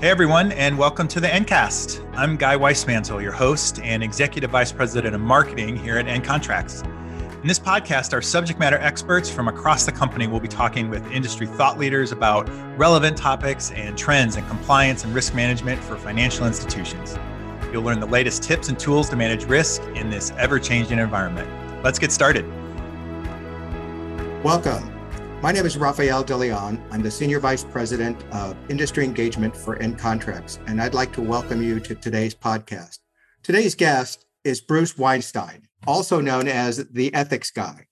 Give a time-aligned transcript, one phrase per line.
[0.00, 2.02] Hey everyone, and welcome to the Ncast.
[2.16, 6.86] I'm Guy Weismantel, your host and Executive Vice President of Marketing here at NContracts.
[7.42, 11.06] In this podcast, our subject matter experts from across the company will be talking with
[11.12, 16.46] industry thought leaders about relevant topics and trends in compliance and risk management for financial
[16.46, 17.18] institutions.
[17.70, 21.46] You'll learn the latest tips and tools to manage risk in this ever changing environment.
[21.84, 22.46] Let's get started.
[24.42, 24.89] Welcome.
[25.42, 26.84] My name is Rafael De Leon.
[26.90, 31.62] I'm the Senior Vice President of Industry Engagement for NContracts, and I'd like to welcome
[31.62, 32.98] you to today's podcast.
[33.42, 37.86] Today's guest is Bruce Weinstein, also known as the Ethics Guy.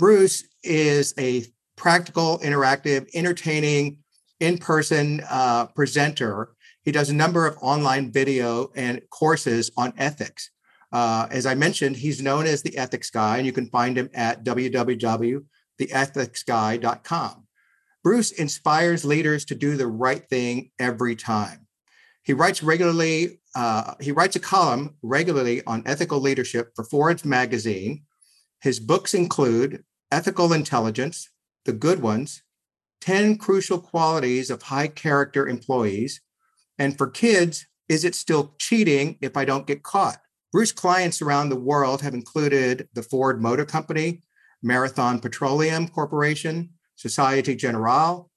[0.00, 1.44] Bruce is a
[1.76, 3.98] practical, interactive, entertaining,
[4.40, 6.56] in person uh, presenter.
[6.82, 10.50] He does a number of online video and courses on ethics.
[10.90, 14.10] Uh, as I mentioned, he's known as the Ethics Guy, and you can find him
[14.12, 15.44] at www
[15.80, 17.46] theethicsguy.com.
[18.04, 21.66] Bruce inspires leaders to do the right thing every time.
[22.22, 28.04] He writes regularly, uh, he writes a column regularly on ethical leadership for Forbes magazine.
[28.60, 31.30] His books include Ethical Intelligence,
[31.64, 32.42] The Good Ones,
[33.00, 36.20] 10 Crucial Qualities of High Character Employees,
[36.78, 40.18] and for kids, Is It Still Cheating If I Don't Get Caught?
[40.52, 44.22] Bruce clients around the world have included the Ford Motor Company,
[44.62, 48.30] Marathon Petroleum Corporation, Societe Generale,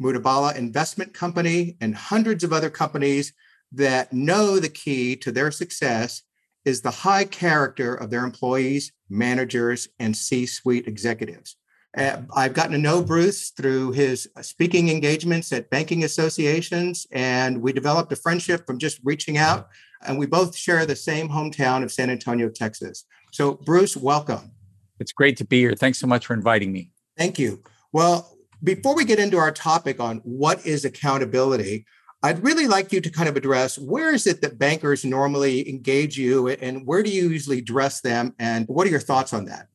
[0.00, 3.32] Mubadala Investment Company, and hundreds of other companies
[3.72, 6.22] that know the key to their success
[6.64, 11.56] is the high character of their employees, managers, and C suite executives.
[11.96, 17.72] Uh, I've gotten to know Bruce through his speaking engagements at banking associations, and we
[17.72, 19.68] developed a friendship from just reaching out.
[20.06, 23.04] And we both share the same hometown of San Antonio, Texas.
[23.32, 24.53] So, Bruce, welcome.
[25.00, 25.74] It's great to be here.
[25.74, 26.90] Thanks so much for inviting me.
[27.16, 27.62] Thank you.
[27.92, 31.86] Well, before we get into our topic on what is accountability,
[32.22, 36.16] I'd really like you to kind of address where is it that bankers normally engage
[36.16, 38.34] you and where do you usually address them?
[38.38, 39.68] And what are your thoughts on that?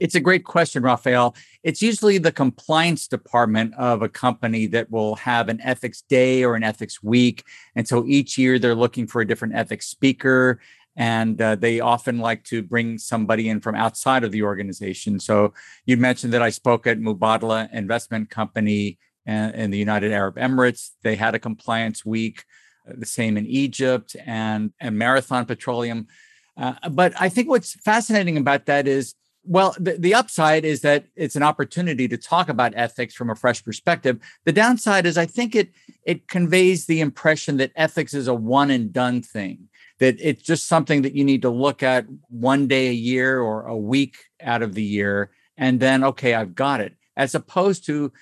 [0.00, 1.34] It's a great question, Rafael.
[1.62, 6.54] It's usually the compliance department of a company that will have an ethics day or
[6.54, 7.44] an ethics week.
[7.74, 10.60] And so each year they're looking for a different ethics speaker
[10.98, 15.20] and uh, they often like to bring somebody in from outside of the organization.
[15.20, 15.54] So
[15.86, 20.90] you mentioned that I spoke at Mubadala Investment Company uh, in the United Arab Emirates.
[21.04, 22.42] They had a compliance week,
[22.88, 26.08] uh, the same in Egypt and, and Marathon Petroleum.
[26.56, 29.14] Uh, but I think what's fascinating about that is,
[29.44, 33.36] well, the, the upside is that it's an opportunity to talk about ethics from a
[33.36, 34.18] fresh perspective.
[34.44, 35.70] The downside is I think it
[36.04, 40.68] it conveys the impression that ethics is a one and done thing that it's just
[40.68, 44.62] something that you need to look at one day a year or a week out
[44.62, 48.12] of the year and then okay i've got it as opposed to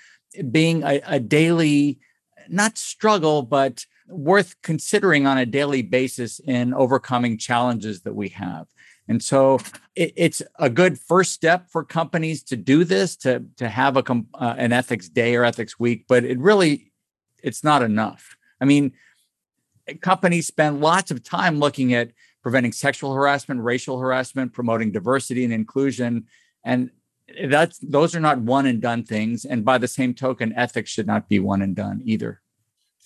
[0.51, 1.99] being a, a daily
[2.49, 8.67] not struggle but worth considering on a daily basis in overcoming challenges that we have.
[9.09, 9.59] And so
[9.95, 14.03] it, it's a good first step for companies to do this to to have a
[14.33, 16.91] uh, an ethics day or ethics week but it really
[17.43, 18.35] it's not enough.
[18.59, 18.93] I mean
[20.01, 22.11] companies spend lots of time looking at
[22.41, 26.25] preventing sexual harassment, racial harassment, promoting diversity and inclusion.
[26.63, 26.91] And
[27.49, 29.45] that's those are not one and done things.
[29.45, 32.41] And by the same token, ethics should not be one and done either.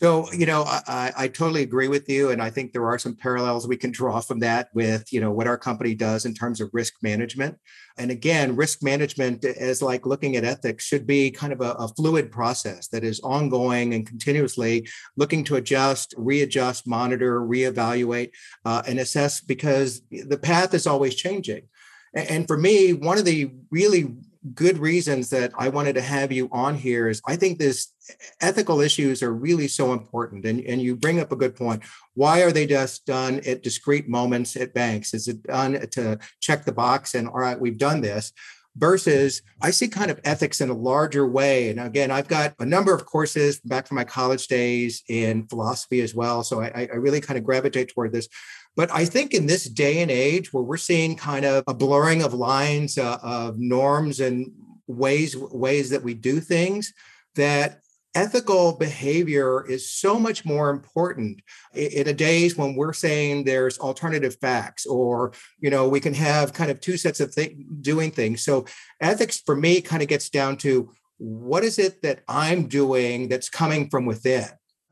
[0.02, 2.32] So, you know, I, I totally agree with you.
[2.32, 5.30] And I think there are some parallels we can draw from that with, you know,
[5.30, 7.56] what our company does in terms of risk management.
[8.00, 11.88] And again, risk management is like looking at ethics should be kind of a, a
[11.90, 18.32] fluid process that is ongoing and continuously looking to adjust, readjust, monitor, reevaluate,
[18.66, 21.68] uh, and assess because the path is always changing.
[22.16, 24.16] And for me, one of the really
[24.54, 27.94] good reasons that I wanted to have you on here is I think this
[28.42, 30.46] ethical issues are really so important.
[30.46, 31.84] And, and you bring up a good point.
[32.16, 35.14] Why are they just done at discrete moments at banks?
[35.14, 38.34] Is it done to check the box and all right, we've done this?
[38.78, 41.70] Versus, I see kind of ethics in a larger way.
[41.70, 46.00] And again, I've got a number of courses back from my college days in philosophy
[46.00, 46.42] as well.
[46.42, 48.30] So I, I really kind of gravitate toward this.
[48.76, 52.24] But I think in this day and age where we're seeing kind of a blurring
[52.24, 54.52] of lines uh, of norms and
[54.88, 56.94] ways ways that we do things,
[57.36, 57.80] that
[58.14, 61.42] ethical behavior is so much more important
[61.74, 66.52] in a days when we're saying there's alternative facts or you know we can have
[66.52, 68.42] kind of two sets of th- doing things.
[68.44, 68.66] So
[69.00, 70.92] ethics for me kind of gets down to
[71.22, 74.44] what is it that i'm doing that's coming from within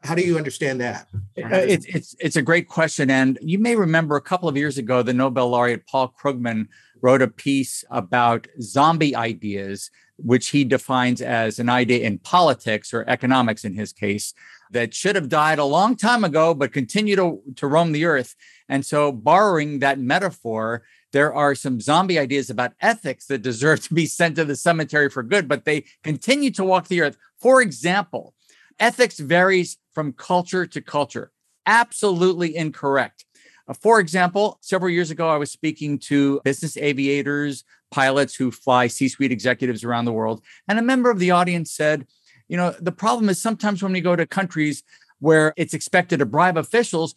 [0.02, 1.08] how do you understand that?
[1.14, 4.78] Uh, it's it's it's a great question, and you may remember a couple of years
[4.78, 6.68] ago, the Nobel laureate Paul Krugman
[7.02, 9.90] wrote a piece about zombie ideas
[10.24, 14.34] which he defines as an idea in politics or economics in his case,
[14.72, 18.36] that should have died a long time ago, but continue to, to roam the earth.
[18.68, 23.94] And so, borrowing that metaphor, there are some zombie ideas about ethics that deserve to
[23.94, 27.18] be sent to the cemetery for good, but they continue to walk the earth.
[27.42, 28.36] For example,
[28.80, 31.32] ethics varies from culture to culture.
[31.66, 33.26] Absolutely incorrect.
[33.68, 38.88] Uh, for example, several years ago, I was speaking to business aviators, pilots who fly
[38.88, 40.44] C suite executives around the world.
[40.68, 42.08] And a member of the audience said,
[42.48, 44.84] You know, the problem is sometimes when we go to countries
[45.20, 47.16] where it's expected to bribe officials,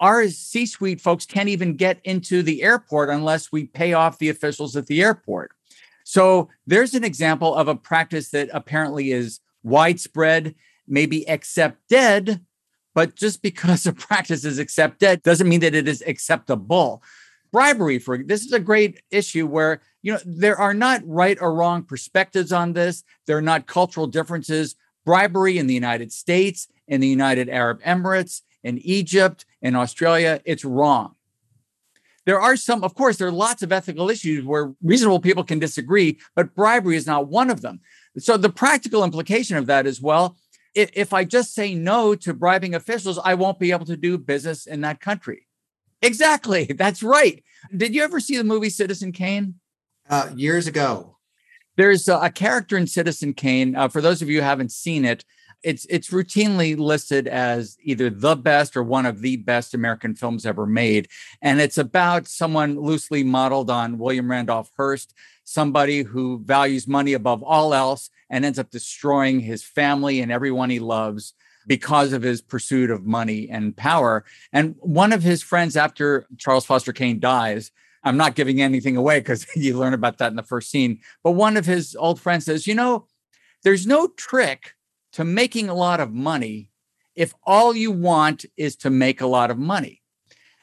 [0.00, 4.30] our C suite folks can't even get into the airport unless we pay off the
[4.30, 5.52] officials at the airport.
[6.04, 10.54] So there's an example of a practice that apparently is widespread,
[10.90, 12.40] maybe accepted,
[12.94, 17.02] but just because a practice is accepted doesn't mean that it is acceptable.
[17.52, 21.54] Bribery, for this is a great issue where you know there are not right or
[21.54, 23.02] wrong perspectives on this.
[23.26, 24.76] There are not cultural differences.
[25.04, 30.64] Bribery in the United States, in the United Arab Emirates, in Egypt, in Australia, it's
[30.64, 31.14] wrong.
[32.26, 35.58] There are some, of course, there are lots of ethical issues where reasonable people can
[35.58, 37.80] disagree, but bribery is not one of them.
[38.18, 40.36] So the practical implication of that is well,
[40.74, 44.18] if, if I just say no to bribing officials, I won't be able to do
[44.18, 45.46] business in that country.
[46.02, 46.64] Exactly.
[46.76, 47.42] That's right.
[47.76, 49.54] Did you ever see the movie Citizen Kane?
[50.08, 51.16] Uh, years ago.
[51.76, 53.76] There's a, a, character in Citizen Kane.
[53.76, 55.24] Uh, for those of you who haven't seen it,
[55.62, 60.46] it's it's routinely listed as either the best or one of the best American films
[60.46, 61.08] ever made,
[61.42, 65.14] and it's about someone loosely modeled on William Randolph Hearst,
[65.44, 70.70] somebody who values money above all else and ends up destroying his family and everyone
[70.70, 71.34] he loves
[71.66, 74.24] because of his pursuit of money and power.
[74.52, 77.70] And one of his friends, after Charles Foster Kane dies,
[78.02, 81.00] I'm not giving anything away because you learn about that in the first scene.
[81.22, 83.06] But one of his old friends says, You know,
[83.62, 84.74] there's no trick
[85.12, 86.70] to making a lot of money
[87.14, 89.99] if all you want is to make a lot of money.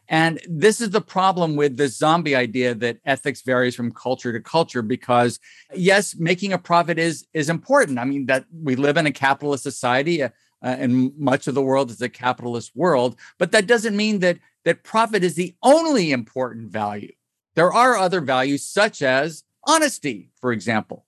[0.10, 4.40] And this is the problem with this zombie idea that ethics varies from culture to
[4.40, 5.40] culture because
[5.74, 8.00] yes, making a profit is is important.
[8.00, 10.30] I mean that we live in a capitalist society uh,
[10.64, 14.40] uh, and much of the world is a capitalist world, but that doesn't mean that
[14.66, 17.14] that profit is the only important value.
[17.56, 21.06] There are other values such as honesty, for example.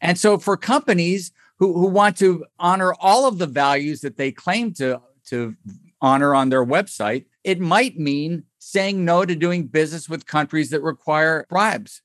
[0.00, 4.30] And so for companies who, who want to honor all of the values that they
[4.30, 5.56] claim to, to
[6.00, 10.82] honor on their website, it might mean saying no to doing business with countries that
[10.82, 12.02] require bribes.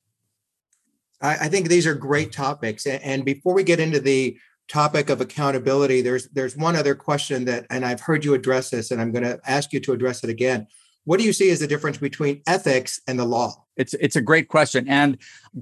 [1.20, 2.86] I, I think these are great topics.
[2.86, 4.38] And before we get into the
[4.70, 8.92] topic of accountability, there's there's one other question that, and I've heard you address this,
[8.92, 10.68] and I'm going to ask you to address it again.
[11.06, 13.66] What do you see as the difference between ethics and the law?
[13.78, 14.88] It's it's a great question.
[14.88, 15.18] And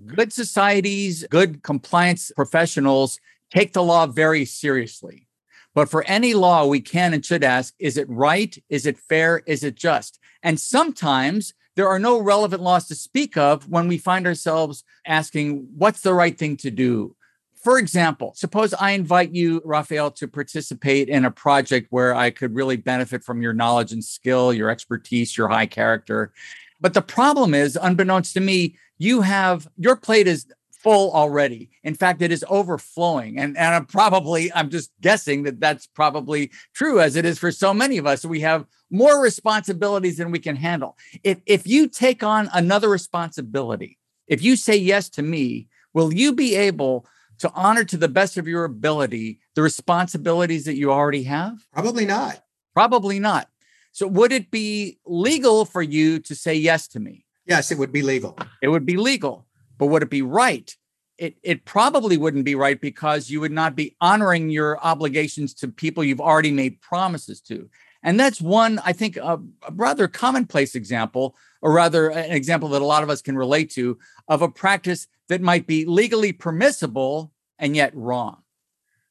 [0.07, 3.17] good societies, good compliance professionals
[3.49, 5.28] take the law very seriously.
[5.75, 8.57] But for any law, we can and should ask is it right?
[8.69, 9.43] Is it fair?
[9.45, 10.19] Is it just?
[10.43, 15.67] And sometimes there are no relevant laws to speak of when we find ourselves asking,
[15.77, 17.15] what's the right thing to do?
[17.55, 22.55] For example, suppose I invite you, Rafael, to participate in a project where I could
[22.55, 26.31] really benefit from your knowledge and skill, your expertise, your high character.
[26.79, 30.45] But the problem is, unbeknownst to me, you have your plate is
[30.79, 31.69] full already.
[31.83, 33.37] In fact, it is overflowing.
[33.37, 37.51] And, and I'm probably, I'm just guessing that that's probably true as it is for
[37.51, 38.25] so many of us.
[38.25, 40.97] We have more responsibilities than we can handle.
[41.23, 46.33] If, if you take on another responsibility, if you say yes to me, will you
[46.33, 47.05] be able
[47.39, 51.65] to honor to the best of your ability the responsibilities that you already have?
[51.73, 52.43] Probably not.
[52.73, 53.49] Probably not.
[53.91, 57.25] So, would it be legal for you to say yes to me?
[57.45, 58.37] Yes, it would be legal.
[58.61, 59.47] It would be legal.
[59.79, 60.75] But would it be right?
[61.19, 65.67] It, it probably wouldn't be right because you would not be honoring your obligations to
[65.67, 67.69] people you've already made promises to.
[68.01, 72.81] And that's one, I think, a, a rather commonplace example, or rather, an example that
[72.81, 73.99] a lot of us can relate to
[74.29, 78.43] of a practice that might be legally permissible and yet wrong.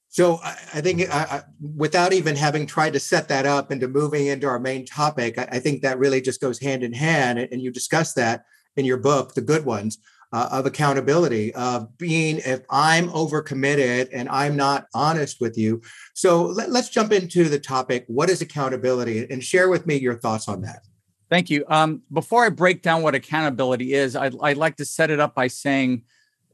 [0.08, 1.42] So I think I,
[1.76, 5.46] without even having tried to set that up into moving into our main topic, I,
[5.52, 7.38] I think that really just goes hand in hand.
[7.38, 9.98] And you discuss that in your book, The Good Ones
[10.32, 15.80] uh, of accountability of being if i'm overcommitted and i'm not honest with you.
[16.14, 19.26] So let, us jump into the topic what is accountability?
[19.30, 20.86] And share with me your thoughts on that.
[21.30, 21.64] Thank you.
[21.68, 25.34] Um, before i break down what accountability is I'd, I'd like to set it up
[25.34, 26.02] by saying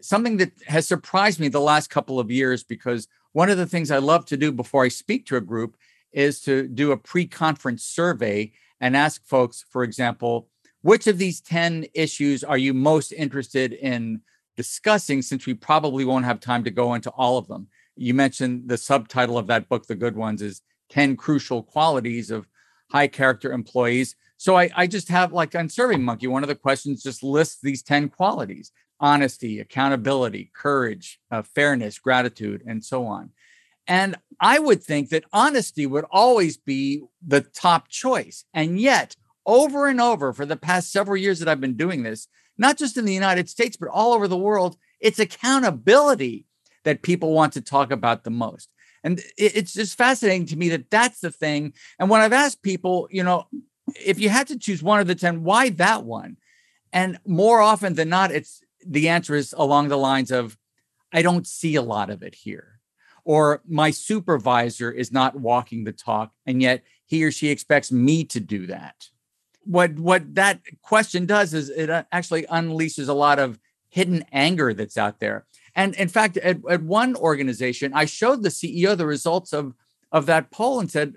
[0.00, 3.90] something that has surprised me the last couple of years because one of the things
[3.90, 5.76] i love to do before i speak to a group
[6.12, 10.48] is to do a pre-conference survey and ask folks for example
[10.84, 14.20] which of these 10 issues are you most interested in
[14.54, 17.68] discussing since we probably won't have time to go into all of them.
[17.96, 20.60] You mentioned the subtitle of that book, The Good Ones, is
[20.90, 22.46] 10 Crucial Qualities of
[22.92, 24.14] High Character Employees.
[24.36, 27.82] So I, I just have like on SurveyMonkey, one of the questions just lists these
[27.82, 33.30] 10 qualities honesty, accountability, courage, uh, fairness, gratitude, and so on.
[33.86, 38.44] And I would think that honesty would always be the top choice.
[38.52, 42.28] And yet, over and over for the past several years that I've been doing this,
[42.56, 46.46] not just in the United States, but all over the world, it's accountability
[46.84, 48.68] that people want to talk about the most.
[49.02, 51.74] And it's just fascinating to me that that's the thing.
[51.98, 53.46] And when I've asked people, you know,
[54.02, 56.38] if you had to choose one of the 10, why that one?
[56.92, 60.56] And more often than not, it's the answer is along the lines of,
[61.12, 62.80] I don't see a lot of it here.
[63.24, 68.24] Or my supervisor is not walking the talk, and yet he or she expects me
[68.24, 69.08] to do that.
[69.64, 74.74] What what that question does is it uh, actually unleashes a lot of hidden anger
[74.74, 75.46] that's out there.
[75.74, 79.74] And in fact, at, at one organization, I showed the CEO the results of
[80.12, 81.14] of that poll and said,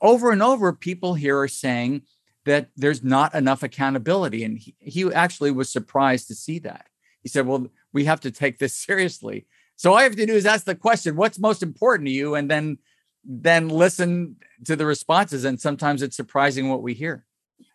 [0.00, 2.02] over and over, people here are saying
[2.44, 4.44] that there's not enough accountability.
[4.44, 6.86] And he, he actually was surprised to see that.
[7.22, 9.46] He said, Well, we have to take this seriously.
[9.76, 12.34] So all I have to do is ask the question, what's most important to you?
[12.34, 12.78] And then
[13.24, 14.36] then listen
[14.66, 15.44] to the responses.
[15.44, 17.24] And sometimes it's surprising what we hear.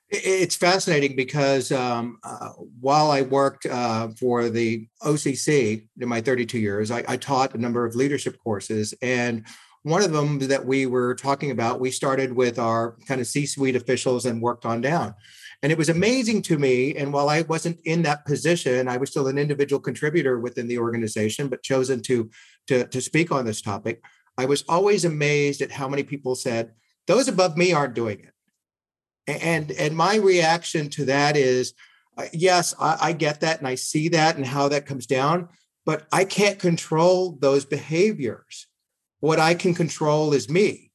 [0.09, 6.59] It's fascinating because um, uh, while I worked uh, for the OCC in my 32
[6.59, 8.93] years, I, I, taught a number of leadership courses.
[9.01, 9.45] And
[9.81, 13.47] one of them that we were talking about, we started with our kind of C
[13.47, 15.15] suite officials and worked on down.
[15.63, 16.95] And it was amazing to me.
[16.95, 20.77] And while I wasn't in that position, I was still an individual contributor within the
[20.77, 22.29] organization, but chosen to,
[22.67, 24.03] to, to speak on this topic.
[24.37, 26.73] I was always amazed at how many people said,
[27.07, 28.34] those above me aren't doing it.
[29.27, 31.73] And, and my reaction to that is,
[32.17, 35.49] uh, yes, I, I get that and I see that and how that comes down,
[35.85, 38.67] but I can't control those behaviors.
[39.19, 40.91] What I can control is me.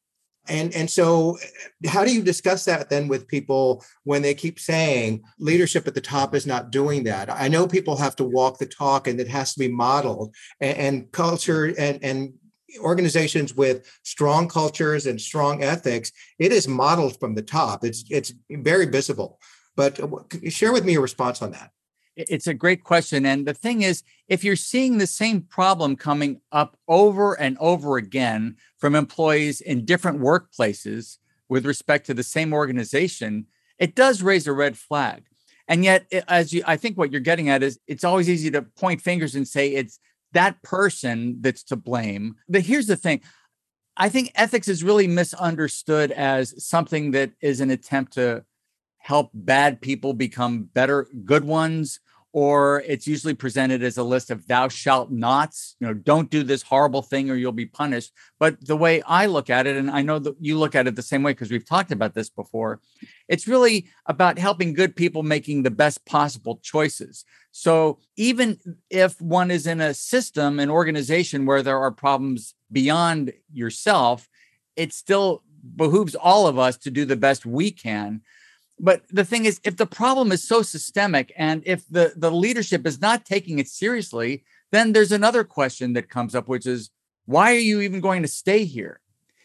[0.48, 1.38] And, and so,
[1.86, 6.00] how do you discuss that then with people when they keep saying leadership at the
[6.00, 7.30] top is not doing that?
[7.30, 10.76] I know people have to walk the talk and it has to be modeled, and,
[10.78, 12.32] and culture and, and
[12.78, 17.84] organizations with strong cultures and strong ethics, it is modeled from the top.
[17.84, 19.38] It's it's very visible.
[19.76, 20.08] But uh,
[20.48, 21.70] share with me your response on that.
[22.16, 23.24] It's a great question.
[23.24, 27.96] And the thing is, if you're seeing the same problem coming up over and over
[27.96, 33.46] again from employees in different workplaces with respect to the same organization,
[33.78, 35.24] it does raise a red flag.
[35.68, 38.62] And yet, as you, I think what you're getting at is it's always easy to
[38.62, 40.00] point fingers and say it's
[40.32, 42.36] that person that's to blame.
[42.48, 43.20] But here's the thing
[43.96, 48.44] I think ethics is really misunderstood as something that is an attempt to
[48.98, 52.00] help bad people become better good ones
[52.32, 56.42] or it's usually presented as a list of thou shalt nots you know don't do
[56.42, 58.12] this horrible thing or you'll be punished.
[58.38, 60.96] But the way i look at it and i know that you look at it
[60.96, 62.80] the same way because we've talked about this before
[63.28, 67.24] it's really about helping good people making the best possible choices.
[67.52, 68.58] So even
[68.90, 74.28] if one is in a system an organization where there are problems beyond yourself
[74.76, 75.42] it still
[75.76, 78.22] behooves all of us to do the best we can
[78.82, 82.86] but the thing is if the problem is so systemic and if the the leadership
[82.86, 86.90] is not taking it seriously then there's another question that comes up which is
[87.26, 89.00] why are you even going to stay here?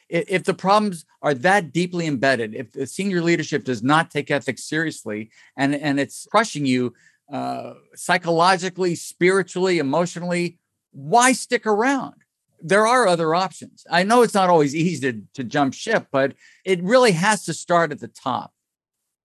[0.09, 4.63] If the problems are that deeply embedded if the senior leadership does not take ethics
[4.63, 6.93] seriously and and it's crushing you
[7.31, 10.59] uh, psychologically spiritually emotionally
[10.91, 12.15] why stick around?
[12.61, 13.85] There are other options.
[13.89, 17.53] I know it's not always easy to, to jump ship but it really has to
[17.53, 18.53] start at the top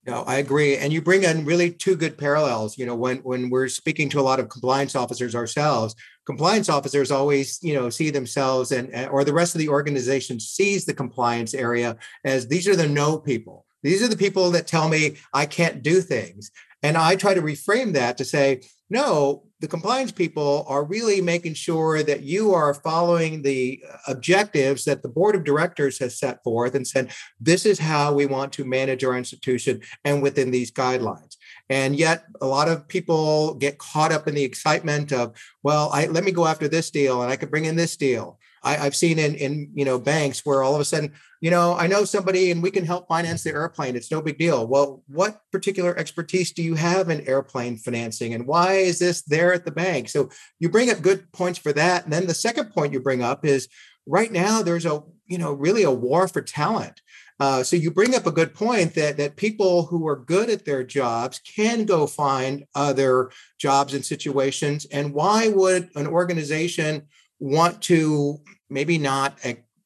[0.06, 0.76] no, I agree.
[0.78, 2.78] And you bring in really two good parallels.
[2.78, 7.10] You know, when when we're speaking to a lot of compliance officers ourselves, compliance officers
[7.10, 11.52] always, you know, see themselves and or the rest of the organization sees the compliance
[11.52, 13.66] area as these are the no people.
[13.82, 16.50] These are the people that tell me I can't do things.
[16.82, 21.54] And I try to reframe that to say, no, the compliance people are really making
[21.54, 26.74] sure that you are following the objectives that the board of directors has set forth
[26.74, 31.36] and said, this is how we want to manage our institution and within these guidelines.
[31.68, 36.06] And yet, a lot of people get caught up in the excitement of, well, I,
[36.06, 38.38] let me go after this deal and I could bring in this deal.
[38.62, 41.74] I, have seen in in you know banks where all of a sudden, you know,
[41.74, 43.96] I know somebody and we can help finance the airplane.
[43.96, 44.66] It's no big deal.
[44.66, 49.52] Well, what particular expertise do you have in airplane financing, and why is this there
[49.54, 50.08] at the bank?
[50.08, 52.04] So you bring up good points for that.
[52.04, 53.68] And then the second point you bring up is
[54.06, 57.00] right now there's a you know really a war for talent.
[57.38, 60.66] Uh, so you bring up a good point that that people who are good at
[60.66, 64.84] their jobs can go find other jobs and situations.
[64.92, 67.08] And why would an organization
[67.40, 69.38] want to maybe not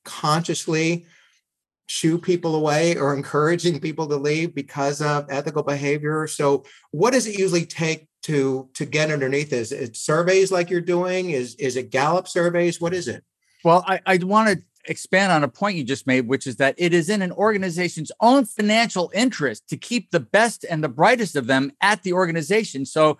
[0.04, 1.06] consciously
[1.86, 6.26] shoo people away or encouraging people to leave because of ethical behavior.
[6.26, 9.70] So what does it usually take to to get underneath this?
[9.72, 11.30] Is it surveys like you're doing?
[11.30, 12.80] Is is it Gallup surveys?
[12.80, 13.22] What is it?
[13.64, 16.74] Well, I, I want to expand on a point you just made, which is that
[16.76, 21.36] it is in an organization's own financial interest to keep the best and the brightest
[21.36, 22.84] of them at the organization.
[22.84, 23.18] So,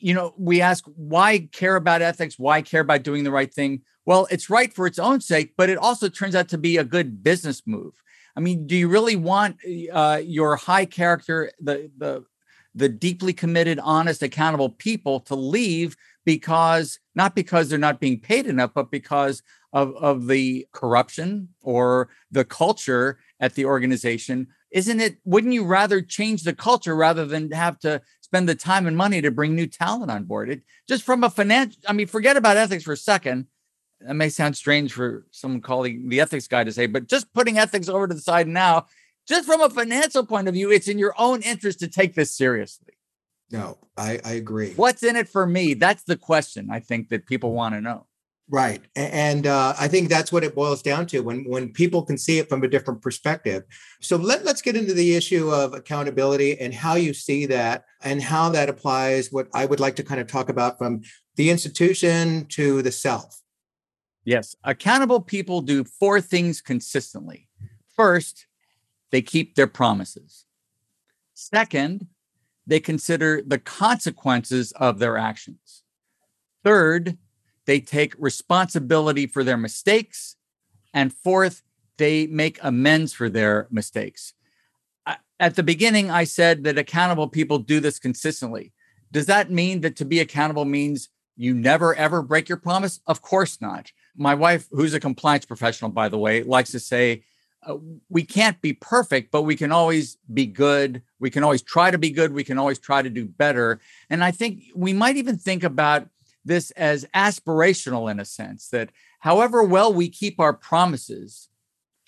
[0.00, 2.38] you know, we ask why care about ethics?
[2.38, 3.82] Why care about doing the right thing?
[4.06, 6.84] Well, it's right for its own sake, but it also turns out to be a
[6.84, 7.94] good business move.
[8.36, 9.56] I mean, do you really want
[9.92, 12.24] uh, your high character, the the
[12.74, 18.46] the deeply committed, honest, accountable people to leave because not because they're not being paid
[18.46, 24.46] enough, but because of, of the corruption or the culture at the organization?
[24.70, 28.86] Isn't it, wouldn't you rather change the culture rather than have to spend the time
[28.86, 30.50] and money to bring new talent on board?
[30.50, 33.46] It just from a financial, I mean, forget about ethics for a second
[34.00, 37.58] that may sound strange for someone calling the ethics guy to say, but just putting
[37.58, 38.86] ethics over to the side now,
[39.26, 42.30] just from a financial point of view, it's in your own interest to take this
[42.30, 42.94] seriously.
[43.50, 44.74] No, I, I agree.
[44.74, 45.74] What's in it for me?
[45.74, 48.06] That's the question I think that people want to know.
[48.50, 52.16] Right, and uh, I think that's what it boils down to when when people can
[52.16, 53.64] see it from a different perspective.
[54.00, 58.22] So let let's get into the issue of accountability and how you see that and
[58.22, 59.30] how that applies.
[59.30, 61.02] What I would like to kind of talk about from
[61.36, 63.42] the institution to the self.
[64.24, 64.56] Yes.
[64.64, 67.48] Accountable people do four things consistently.
[67.96, 68.46] First,
[69.10, 70.44] they keep their promises.
[71.34, 72.06] Second,
[72.66, 75.82] they consider the consequences of their actions.
[76.64, 77.16] Third,
[77.68, 80.34] they take responsibility for their mistakes.
[80.92, 81.62] And fourth,
[81.98, 84.34] they make amends for their mistakes.
[85.38, 88.72] At the beginning, I said that accountable people do this consistently.
[89.12, 93.00] Does that mean that to be accountable means you never ever break your promise?
[93.06, 97.22] Of course not my wife, who's a compliance professional, by the way, likes to say,
[97.66, 97.76] uh,
[98.08, 101.02] we can't be perfect, but we can always be good.
[101.20, 102.32] We can always try to be good.
[102.32, 103.80] We can always try to do better.
[104.10, 106.08] And I think we might even think about
[106.48, 111.48] this as aspirational in a sense that however well we keep our promises,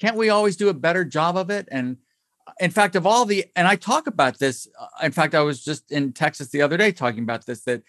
[0.00, 1.68] can't we always do a better job of it?
[1.70, 1.98] And
[2.46, 5.40] uh, in fact, of all the, and I talk about this, uh, in fact, I
[5.40, 7.82] was just in Texas the other day talking about this, that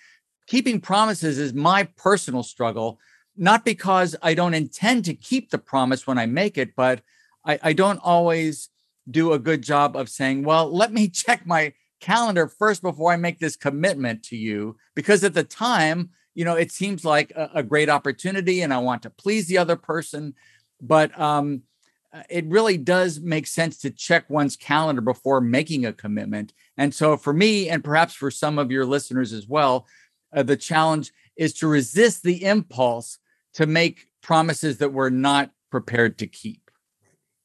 [0.48, 3.00] keeping promises is my personal struggle
[3.38, 7.02] not because I don't intend to keep the promise when I make it, but
[7.46, 8.70] I, I don't always
[9.10, 13.18] do a good job of saying, well, let me check my calendar first before I
[13.18, 14.78] make this commitment to you.
[14.96, 18.78] Because at the time, you know, it seems like a, a great opportunity and I
[18.80, 20.34] want to please the other person.
[20.82, 21.64] But um,
[22.30, 26.54] it really does make sense to check one's calendar before making a commitment.
[26.78, 29.88] And so for me, and perhaps for some of your listeners as well,
[30.36, 33.18] uh, the challenge is to resist the impulse
[33.54, 36.61] to make promises that we're not prepared to keep.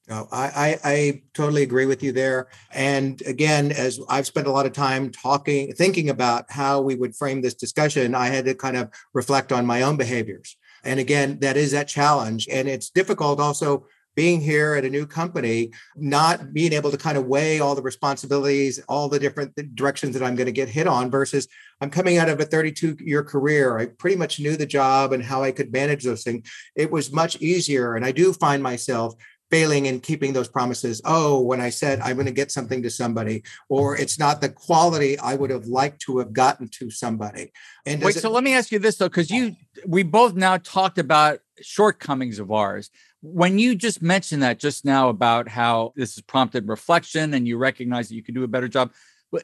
[0.08, 2.46] No, I, I, I totally agree with you there.
[2.70, 7.16] And again, as I've spent a lot of time talking, thinking about how we would
[7.16, 10.56] frame this discussion, I had to kind of reflect on my own behaviors.
[10.84, 12.46] And again, that is that challenge.
[12.48, 17.18] And it's difficult also being here at a new company, not being able to kind
[17.18, 20.86] of weigh all the responsibilities, all the different directions that I'm going to get hit
[20.86, 21.46] on versus
[21.82, 23.76] I'm coming out of a 32 year career.
[23.78, 26.50] I pretty much knew the job and how I could manage those things.
[26.74, 27.94] It was much easier.
[27.94, 29.14] And I do find myself
[29.50, 31.00] failing in keeping those promises.
[31.04, 34.48] Oh, when I said I'm going to get something to somebody, or it's not the
[34.48, 37.52] quality I would have liked to have gotten to somebody.
[37.85, 39.54] And wait, it- so let me ask you this though, because you
[39.87, 42.90] we both now talked about shortcomings of ours.
[43.22, 47.56] When you just mentioned that just now about how this has prompted reflection and you
[47.56, 48.92] recognize that you can do a better job,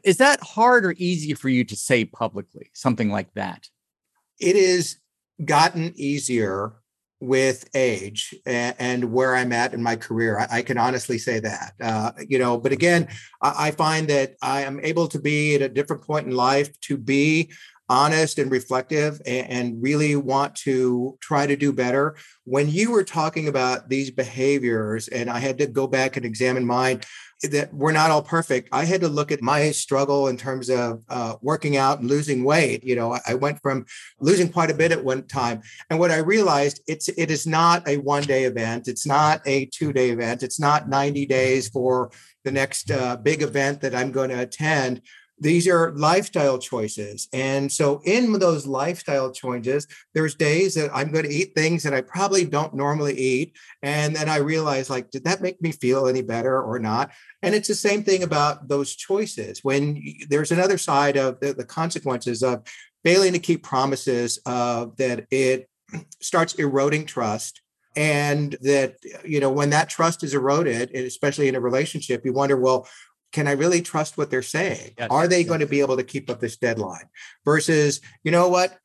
[0.05, 3.69] is that hard or easy for you to say publicly, something like that?
[4.39, 4.99] It is
[5.45, 6.75] gotten easier
[7.23, 10.41] with age and, and, where I'm at in my career.
[10.41, 13.07] I, I can honestly say that, uh, you know, but again,
[13.41, 16.79] I, I, find that I am able to be at a different point in life
[16.81, 17.53] to be
[17.89, 22.17] honest and reflective and, and, really want to try to do better.
[22.45, 26.67] When you were talking about these behaviors, and I had to go back and examine
[26.67, 27.03] mine,
[27.51, 28.69] that we're not all perfect.
[28.73, 32.45] I had to look at my struggle in terms of uh, working out and losing
[32.45, 32.85] weight.
[32.85, 33.87] You know, I went from
[34.21, 37.87] losing quite a bit at one time, and what I realized it's it is not
[37.89, 38.89] a one day event.
[38.89, 40.43] It's not a two day event.
[40.43, 42.11] It's not ninety days for
[42.45, 45.03] the next uh, big event that I'm going to attend
[45.39, 47.29] these are lifestyle choices.
[47.33, 51.95] And so, in those lifestyle choices, there's days that I'm going to eat things that
[51.95, 53.57] I probably don't normally eat.
[53.83, 57.11] And then I realize, like, did that make me feel any better or not?
[57.43, 59.61] And it's the same thing about those choices.
[59.63, 62.63] When there's another side of the, the consequences of
[63.05, 65.69] failing to keep promises, uh, that it
[66.21, 67.63] starts eroding trust
[67.95, 72.57] and that you know when that trust is eroded especially in a relationship you wonder
[72.57, 72.89] well
[73.33, 74.93] can I really trust what they're saying?
[74.99, 75.09] Yes.
[75.11, 75.49] Are they yes.
[75.49, 77.09] going to be able to keep up this deadline?
[77.45, 78.79] Versus, you know what?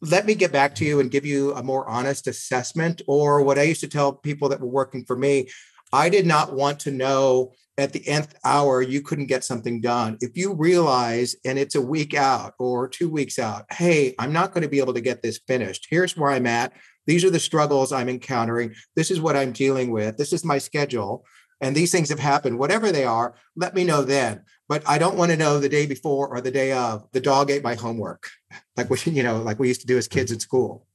[0.00, 3.02] Let me get back to you and give you a more honest assessment.
[3.06, 5.48] Or what I used to tell people that were working for me,
[5.92, 10.16] I did not want to know at the nth hour you couldn't get something done.
[10.20, 14.52] If you realize and it's a week out or two weeks out, hey, I'm not
[14.52, 15.88] going to be able to get this finished.
[15.90, 16.72] Here's where I'm at.
[17.06, 18.74] These are the struggles I'm encountering.
[18.96, 20.16] This is what I'm dealing with.
[20.16, 21.24] This is my schedule
[21.64, 24.42] and these things have happened, whatever they are, let me know then.
[24.68, 27.50] But I don't want to know the day before or the day of the dog
[27.50, 28.28] ate my homework,
[28.76, 30.86] like we, you know, like we used to do as kids at school.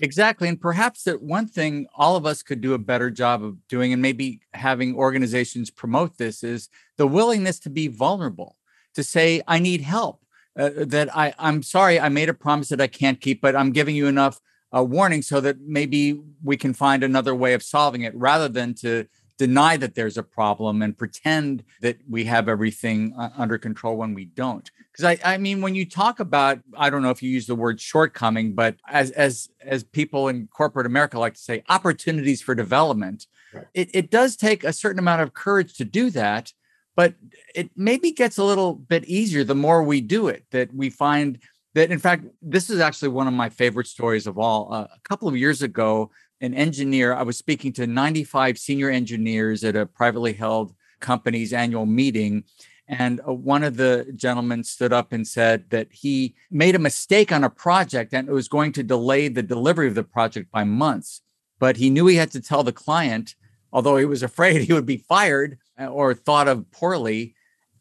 [0.00, 0.48] Exactly.
[0.48, 3.92] And perhaps that one thing all of us could do a better job of doing,
[3.92, 8.56] and maybe having organizations promote this, is the willingness to be vulnerable,
[8.94, 10.22] to say, I need help.
[10.58, 13.70] Uh, that I, I'm sorry, I made a promise that I can't keep, but I'm
[13.70, 14.40] giving you enough
[14.76, 18.74] uh, warning so that maybe we can find another way of solving it rather than
[18.74, 19.06] to
[19.40, 24.12] deny that there's a problem and pretend that we have everything uh, under control when
[24.12, 27.30] we don't because I, I mean when you talk about i don't know if you
[27.30, 31.64] use the word shortcoming but as as as people in corporate america like to say
[31.70, 33.64] opportunities for development right.
[33.72, 36.52] it, it does take a certain amount of courage to do that
[36.94, 37.14] but
[37.54, 41.38] it maybe gets a little bit easier the more we do it that we find
[41.72, 45.00] that in fact this is actually one of my favorite stories of all uh, a
[45.08, 47.14] couple of years ago an engineer.
[47.14, 52.44] I was speaking to 95 senior engineers at a privately held company's annual meeting.
[52.88, 57.30] And uh, one of the gentlemen stood up and said that he made a mistake
[57.32, 60.64] on a project and it was going to delay the delivery of the project by
[60.64, 61.22] months.
[61.58, 63.34] But he knew he had to tell the client,
[63.72, 67.34] although he was afraid he would be fired uh, or thought of poorly.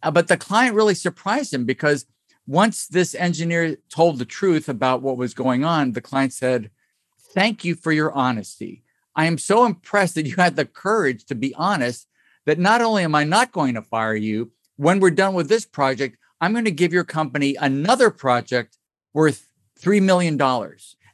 [0.04, 2.06] Uh, but the client really surprised him because
[2.46, 6.72] once this engineer told the truth about what was going on, the client said,
[7.32, 8.84] Thank you for your honesty.
[9.16, 12.08] I am so impressed that you had the courage to be honest
[12.46, 15.66] that not only am I not going to fire you, when we're done with this
[15.66, 18.78] project, I'm going to give your company another project
[19.14, 19.48] worth
[19.80, 20.40] $3 million.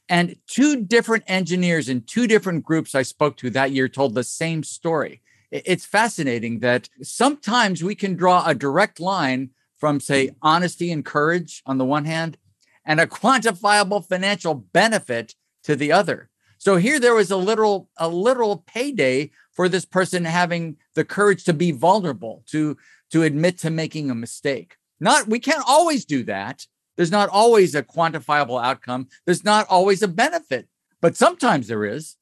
[0.08, 4.23] And two different engineers in two different groups I spoke to that year told the
[4.23, 5.21] same story.
[5.51, 11.63] It's fascinating that sometimes we can draw a direct line from, say, honesty and courage
[11.65, 12.38] on the one hand,
[12.86, 15.34] and a quantifiable financial benefit
[15.65, 16.30] to the other.
[16.58, 21.43] So here there was a literal a literal payday for this person having the courage
[21.45, 22.78] to be vulnerable, to
[23.12, 24.78] to admit to making a mistake.
[24.99, 26.65] Not we can't always do that.
[26.95, 29.10] There's not always a quantifiable outcome.
[29.25, 30.67] There's not always a benefit,
[31.01, 32.15] but sometimes there is.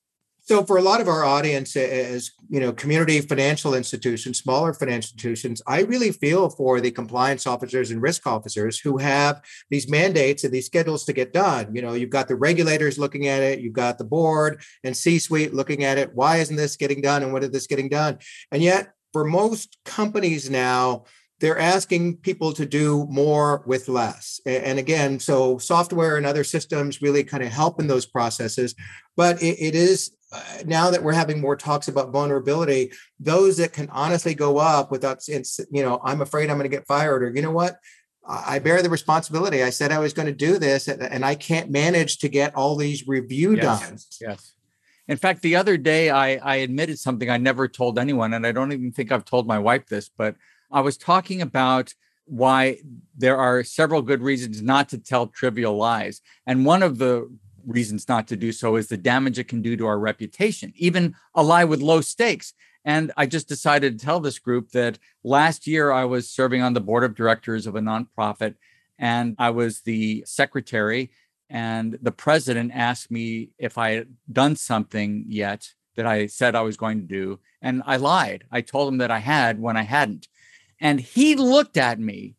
[0.46, 5.14] So for a lot of our audience as you know community financial institutions, smaller financial
[5.14, 10.44] institutions, I really feel for the compliance officers and risk officers who have these mandates
[10.44, 11.74] and these schedules to get done.
[11.74, 15.54] You know, you've got the regulators looking at it, you've got the board and C-suite
[15.54, 16.14] looking at it.
[16.14, 18.20] Why isn't this getting done and when is this getting done?
[18.52, 21.06] And yet for most companies now,
[21.44, 24.40] they're asking people to do more with less.
[24.46, 28.74] And again, so software and other systems really kind of help in those processes.
[29.18, 33.74] But it, it is uh, now that we're having more talks about vulnerability, those that
[33.74, 37.36] can honestly go up without, you know, I'm afraid I'm going to get fired, or
[37.36, 37.76] you know what,
[38.26, 39.64] I bear the responsibility.
[39.64, 42.78] I said I was going to do this, and I can't manage to get all
[42.78, 43.98] these review yes, done.
[44.22, 44.54] Yes.
[45.10, 48.54] In fact, the other day I, I admitted something I never told anyone, and I
[48.54, 50.38] don't even think I've told my wife this, but
[50.74, 51.94] I was talking about
[52.26, 52.80] why
[53.16, 56.22] there are several good reasons not to tell trivial lies.
[56.48, 57.30] And one of the
[57.66, 61.16] reasons not to do so is the damage it can do to our reputation, even
[61.36, 62.54] a lie with low stakes.
[62.86, 66.74] And I just decided to tell this group that last year I was serving on
[66.74, 68.56] the board of directors of a nonprofit
[69.00, 71.12] and I was the secretary.
[71.50, 76.62] And the president asked me if I had done something yet that I said I
[76.62, 77.40] was going to do.
[77.62, 78.46] And I lied.
[78.52, 80.28] I told him that I had when I hadn't.
[80.84, 82.36] And he looked at me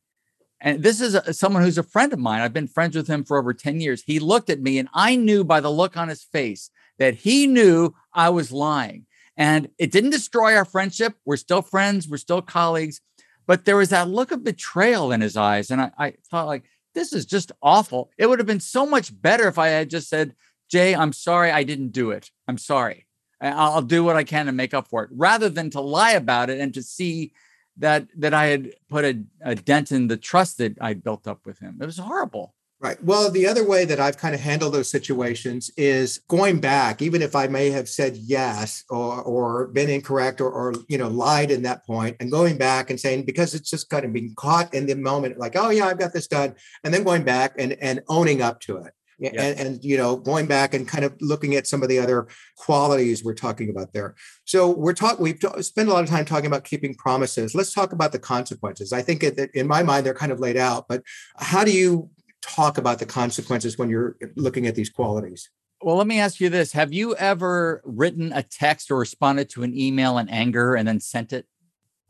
[0.64, 2.40] and this is a, someone who's a friend of mine.
[2.40, 4.02] I've been friends with him for over 10 years.
[4.02, 7.46] He looked at me and I knew by the look on his face that he
[7.46, 9.06] knew I was lying.
[9.36, 11.14] And it didn't destroy our friendship.
[11.26, 13.00] We're still friends, we're still colleagues.
[13.46, 15.70] But there was that look of betrayal in his eyes.
[15.70, 18.10] And I, I thought, like, this is just awful.
[18.16, 20.34] It would have been so much better if I had just said,
[20.70, 22.30] Jay, I'm sorry I didn't do it.
[22.48, 23.06] I'm sorry.
[23.40, 26.48] I'll do what I can to make up for it rather than to lie about
[26.48, 27.32] it and to see
[27.78, 31.46] that that I had put a, a dent in the trust that I built up
[31.46, 31.78] with him.
[31.80, 32.54] It was horrible.
[32.80, 33.02] Right.
[33.02, 37.22] Well, the other way that I've kind of handled those situations is going back, even
[37.22, 41.50] if I may have said yes or or been incorrect or, or you know lied
[41.50, 44.74] in that point, and going back and saying because it's just kind of being caught
[44.74, 47.72] in the moment, like oh yeah, I've got this done, and then going back and
[47.80, 48.92] and owning up to it.
[49.18, 49.30] Yeah.
[49.38, 52.26] And, and, you know going back and kind of looking at some of the other
[52.56, 56.24] qualities we're talking about there so we're talking we've t- spent a lot of time
[56.24, 60.04] talking about keeping promises let's talk about the consequences i think it, in my mind
[60.04, 61.02] they're kind of laid out but
[61.36, 62.10] how do you
[62.44, 65.50] talk about the consequences when you're looking at these qualities.
[65.82, 66.72] Well, let me ask you this.
[66.72, 71.00] Have you ever written a text or responded to an email in anger and then
[71.00, 71.46] sent it?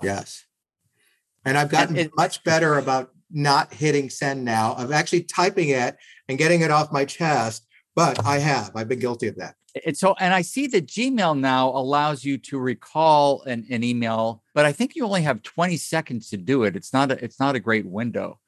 [0.02, 0.44] Yes.
[1.44, 5.70] And I've gotten and it, much better about not hitting send now, of actually typing
[5.70, 5.96] it
[6.28, 7.66] and getting it off my chest.
[7.94, 9.54] But I have, I've been guilty of that.
[9.74, 14.42] It's so, and I see that Gmail now allows you to recall an, an email,
[14.54, 16.76] but I think you only have 20 seconds to do it.
[16.76, 18.38] It's not a, it's not a great window.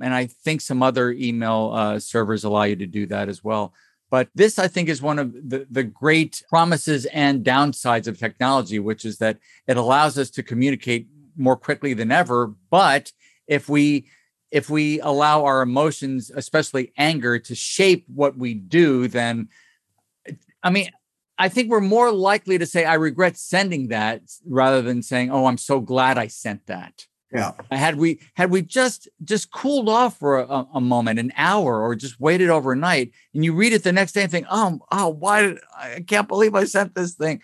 [0.00, 3.74] And I think some other email uh, servers allow you to do that as well.
[4.10, 8.78] But this, I think, is one of the, the great promises and downsides of technology,
[8.78, 12.54] which is that it allows us to communicate more quickly than ever.
[12.70, 13.12] But
[13.46, 14.06] if we
[14.52, 19.48] if we allow our emotions, especially anger, to shape what we do, then
[20.62, 20.90] I mean,
[21.38, 25.46] I think we're more likely to say, I regret sending that rather than saying, oh,
[25.46, 27.06] I'm so glad I sent that.
[27.32, 27.52] Yeah.
[27.70, 31.94] Had we had we just just cooled off for a, a, moment, an hour, or
[31.94, 35.40] just waited overnight, and you read it the next day and think, oh, oh, why
[35.40, 37.40] did I can't believe I sent this thing.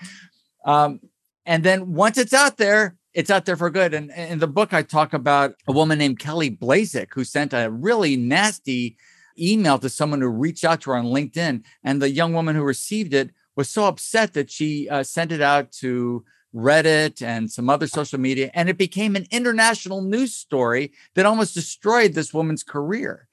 [0.67, 1.01] Um,
[1.47, 3.95] and then once it's out there, it's out there for good.
[3.95, 7.71] And in the book, I talk about a woman named Kelly Blazek who sent a
[7.71, 8.97] really nasty
[9.39, 12.63] email to someone who reached out to her on LinkedIn, and the young woman who
[12.63, 17.69] received it was so upset that she uh, sent it out to Reddit and some
[17.69, 22.63] other social media, and it became an international news story that almost destroyed this woman's
[22.63, 23.29] career.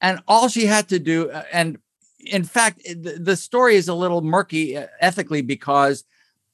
[0.00, 1.78] And all she had to do, uh, and
[2.24, 6.04] in fact, the story is a little murky uh, ethically because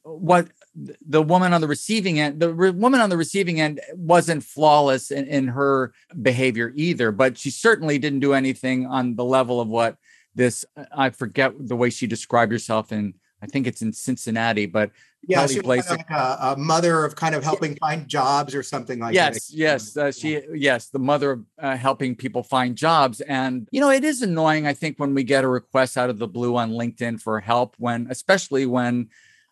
[0.02, 4.42] what the woman on the receiving end, the re- woman on the receiving end wasn't
[4.42, 9.60] flawless in, in her behavior either, but she certainly didn't do anything on the level
[9.60, 9.96] of what
[10.34, 10.64] this,
[10.96, 14.90] I forget the way she described herself in, I think it's in Cincinnati, but
[15.26, 18.54] yeah, she was kind of like a, a, mother of kind of helping find jobs
[18.54, 19.56] or something like yes, that.
[19.56, 23.80] Yes, yes, uh, she yes, the mother of uh, helping people find jobs, and you
[23.80, 24.66] know it is annoying.
[24.66, 27.74] I think when we get a request out of the blue on LinkedIn for help,
[27.78, 29.08] when especially when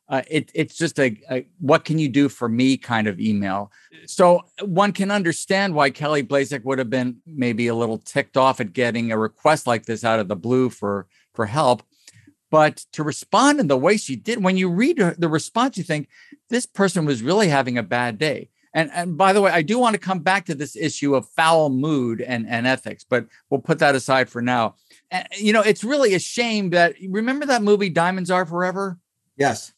[0.08, 3.70] uh, it, it's just a, a, what can you do for me kind of email.
[4.06, 8.60] So one can understand why Kelly Blazek would have been maybe a little ticked off
[8.60, 11.82] at getting a request like this out of the blue for for help.
[12.50, 16.08] But to respond in the way she did, when you read the response, you think
[16.48, 18.48] this person was really having a bad day.
[18.72, 21.28] And, and by the way, I do want to come back to this issue of
[21.28, 24.76] foul mood and, and ethics, but we'll put that aside for now.
[25.10, 28.98] And, you know, it's really a shame that remember that movie Diamonds Are Forever?
[29.36, 29.72] Yes.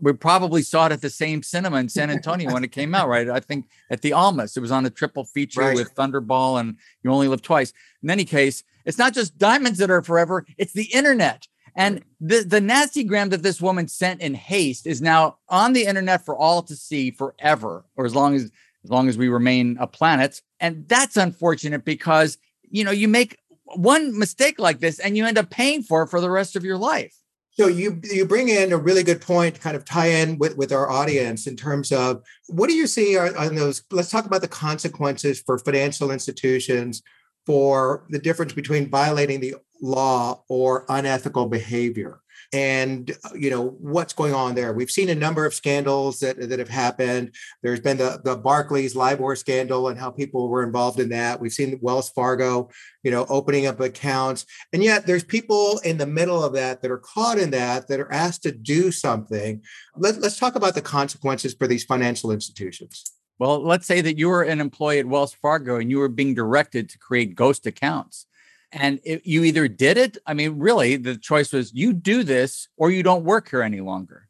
[0.00, 3.08] We probably saw it at the same cinema in San Antonio when it came out,
[3.08, 3.28] right?
[3.28, 4.56] I think at the Almas.
[4.56, 5.76] It was on a triple feature right.
[5.76, 7.72] with Thunderball and You Only Live Twice.
[8.02, 11.46] In any case, it's not just diamonds that are forever, it's the internet.
[11.76, 15.84] And the, the nasty gram that this woman sent in haste is now on the
[15.84, 18.50] internet for all to see forever, or as long as
[18.84, 20.40] as long as we remain a planet.
[20.60, 22.38] And that's unfortunate because
[22.68, 23.38] you know you make
[23.76, 26.64] one mistake like this and you end up paying for it for the rest of
[26.64, 27.14] your life.
[27.58, 30.56] So you you bring in a really good point to kind of tie in with,
[30.56, 33.82] with our audience in terms of what do you see on those?
[33.90, 37.02] Let's talk about the consequences for financial institutions
[37.46, 42.20] for the difference between violating the law or unethical behavior
[42.52, 44.72] and you know what's going on there?
[44.72, 47.34] We've seen a number of scandals that, that have happened.
[47.62, 51.40] There's been the, the barclays libor scandal and how people were involved in that.
[51.40, 52.70] We've seen wells fargo
[53.02, 54.46] you know opening up accounts.
[54.72, 58.00] And yet there's people in the middle of that that are caught in that that
[58.00, 59.62] are asked to do something.
[59.96, 63.04] Let, let's talk about the consequences for these financial institutions.
[63.38, 66.34] Well let's say that you were an employee at wells fargo and you were being
[66.34, 68.26] directed to create ghost accounts
[68.72, 72.68] and it, you either did it, I mean, really, the choice was you do this
[72.76, 74.28] or you don't work here any longer.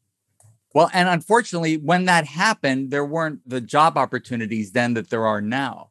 [0.75, 5.41] Well, and unfortunately, when that happened, there weren't the job opportunities then that there are
[5.41, 5.91] now.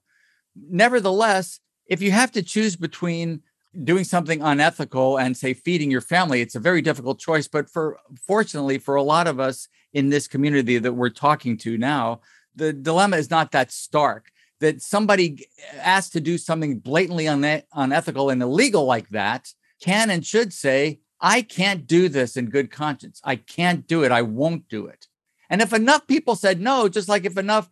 [0.55, 3.41] Nevertheless, if you have to choose between
[3.83, 7.47] doing something unethical and say feeding your family, it's a very difficult choice.
[7.47, 11.77] But for fortunately, for a lot of us in this community that we're talking to
[11.77, 12.21] now,
[12.55, 15.48] the dilemma is not that stark that somebody
[15.80, 21.00] asked to do something blatantly une- unethical and illegal like that can and should say,
[21.20, 23.22] I can't do this in good conscience.
[23.24, 24.12] I can't do it.
[24.12, 25.08] I won't do it.
[25.50, 27.70] And if enough people said no, just like if enough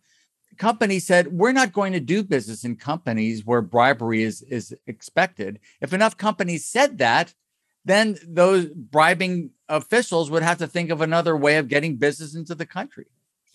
[0.56, 5.60] companies said, we're not going to do business in companies where bribery is, is expected.
[5.80, 7.34] If enough companies said that,
[7.84, 12.54] then those bribing officials would have to think of another way of getting business into
[12.54, 13.06] the country.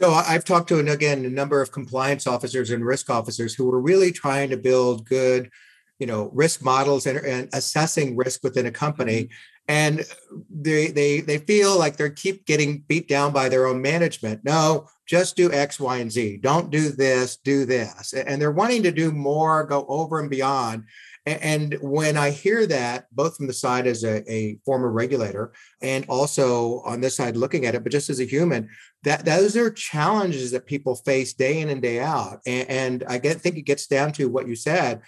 [0.01, 3.79] So I've talked to, again, a number of compliance officers and risk officers who are
[3.79, 5.51] really trying to build good,
[5.99, 9.25] you know, risk models and, and assessing risk within a company.
[9.25, 9.33] Mm-hmm.
[9.67, 10.01] And
[10.49, 14.43] they they they feel like they keep getting beat down by their own management.
[14.43, 16.39] No, just do X, Y, and Z.
[16.41, 18.13] Don't do this, do this.
[18.13, 20.85] And they're wanting to do more, go over and beyond.
[21.25, 26.03] And when I hear that, both from the side as a, a, former regulator and
[26.09, 28.69] also on this side looking at it, but just as a human,
[29.03, 32.39] that those are challenges that people face day in and day out.
[32.47, 35.01] And, and I get, think it gets down to what you said.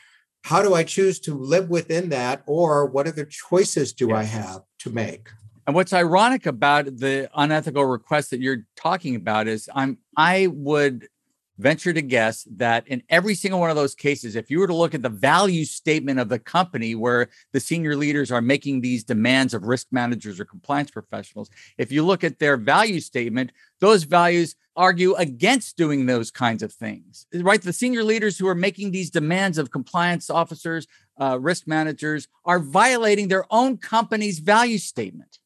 [0.43, 4.17] How do I choose to live within that, or what other choices do yes.
[4.17, 5.29] I have to make?
[5.65, 11.07] And what's ironic about the unethical request that you're talking about is I'm I would
[11.63, 14.75] venture to guess that in every single one of those cases, if you were to
[14.75, 19.05] look at the value statement of the company where the senior leaders are making these
[19.05, 24.03] demands of risk managers or compliance professionals, if you look at their value statement, those
[24.03, 27.61] values argue against doing those kinds of things, right?
[27.61, 30.85] The senior leaders who are making these demands of compliance officers,
[31.19, 35.39] uh, risk managers, are violating their own company's value statement.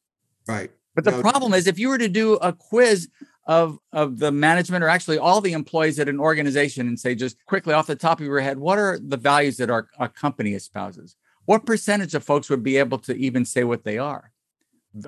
[0.48, 0.72] Right.
[0.96, 3.08] But the no, problem is, if you were to do a quiz
[3.48, 7.44] of of the management or actually all the employees at an organization and say just
[7.46, 10.54] quickly off the top of your head what are the values that our, our company
[10.54, 11.16] espouses?
[11.46, 14.32] What percentage of folks would be able to even say what they are?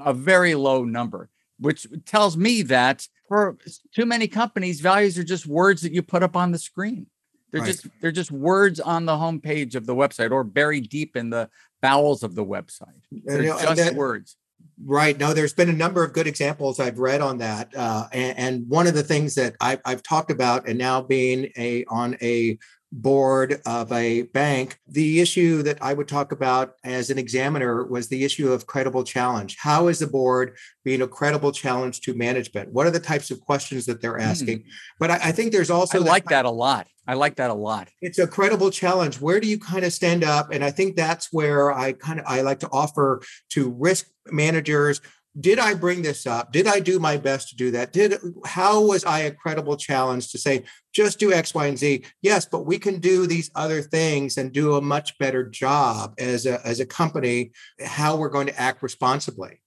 [0.05, 1.29] A very low number
[1.61, 3.59] which tells me that for
[3.95, 7.07] too many companies values are just words that you put up on the screen.
[7.53, 7.67] They're right.
[7.67, 11.51] just they're just words on the homepage of the website or buried deep in the
[11.83, 13.03] bowels of the website.
[13.11, 14.37] They're you know, just that, words
[14.85, 15.19] Right.
[15.19, 18.69] No, there's been a number of good examples I've read on that, uh, and, and,
[18.69, 22.59] one of the things that I've, I've talked about, and now being a on a
[22.93, 28.09] board of a bank, the issue that I would talk about as an examiner was
[28.09, 29.57] the issue of credible challenge.
[29.59, 32.73] How is the board being a credible challenge to management?
[32.73, 34.61] What are the types of questions that they're asking?
[34.61, 34.65] Mm.
[34.99, 36.89] But I, I, think there's also I that like that a lot.
[37.07, 37.89] I like that a lot.
[38.01, 39.21] It's a credible challenge.
[39.21, 40.53] Where do you kind of stand up?
[40.53, 45.01] And I think that's where I kind of I like to offer to risk managers
[45.39, 46.53] did I bring this up?
[46.53, 47.93] Did I do my best to do that?
[47.93, 52.05] Did how was I a credible challenge to say just do X, Y, and Z?
[52.23, 56.47] Yes, but we can do these other things and do a much better job as
[56.47, 57.53] a as a company.
[57.85, 59.61] How we're going to act responsibly.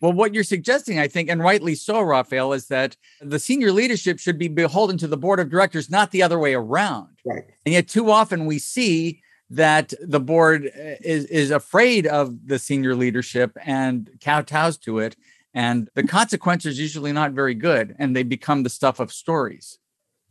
[0.00, 4.18] Well, what you're suggesting, I think, and rightly so, Rafael, is that the senior leadership
[4.18, 7.18] should be beholden to the board of directors, not the other way around.
[7.26, 7.44] Right.
[7.66, 12.58] And yet, too often we see that the board uh, is is afraid of the
[12.58, 15.16] senior leadership and kowtows to it
[15.52, 19.78] and the consequences usually not very good and they become the stuff of stories.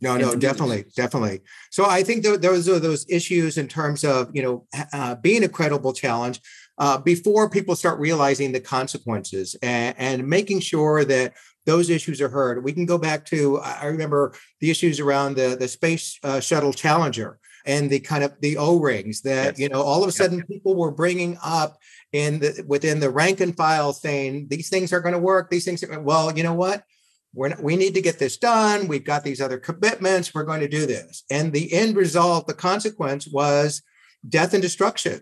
[0.00, 1.40] No no definitely definitely.
[1.70, 5.48] So i think those are those issues in terms of you know uh, being a
[5.48, 6.40] credible challenge
[6.78, 11.34] uh, before people start realizing the consequences and, and making sure that
[11.66, 12.64] those issues are heard.
[12.64, 16.72] We can go back to i remember the issues around the the space uh, shuttle
[16.72, 19.58] challenger and the kind of the O-rings that yes.
[19.58, 20.48] you know all of a sudden yep.
[20.48, 21.78] people were bringing up
[22.12, 25.64] in the within the rank and file saying these things are going to work these
[25.64, 26.84] things are well you know what?
[27.32, 30.60] We're not, we need to get this done we've got these other commitments we're going
[30.60, 31.24] to do this.
[31.30, 33.82] And the end result the consequence was
[34.28, 35.20] death and destruction.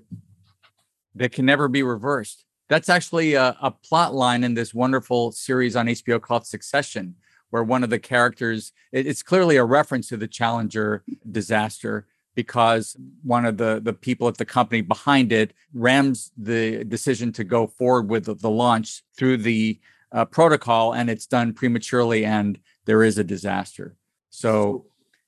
[1.15, 2.45] That can never be reversed.
[2.69, 7.17] That's actually a, a plot line in this wonderful series on hbo called succession
[7.51, 12.07] where one of the characters it's clearly a reference to the challenger disaster
[12.39, 17.43] because one of the, the people at the company behind it rams the decision to
[17.43, 19.77] go forward with the, the launch through the
[20.13, 23.97] uh, protocol and it's done prematurely and there is a disaster.
[24.31, 24.87] So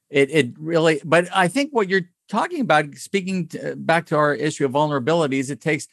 [0.08, 4.32] it, it really, but I think what you're talking about, speaking to, back to our
[4.32, 5.88] issue of vulnerabilities, it takes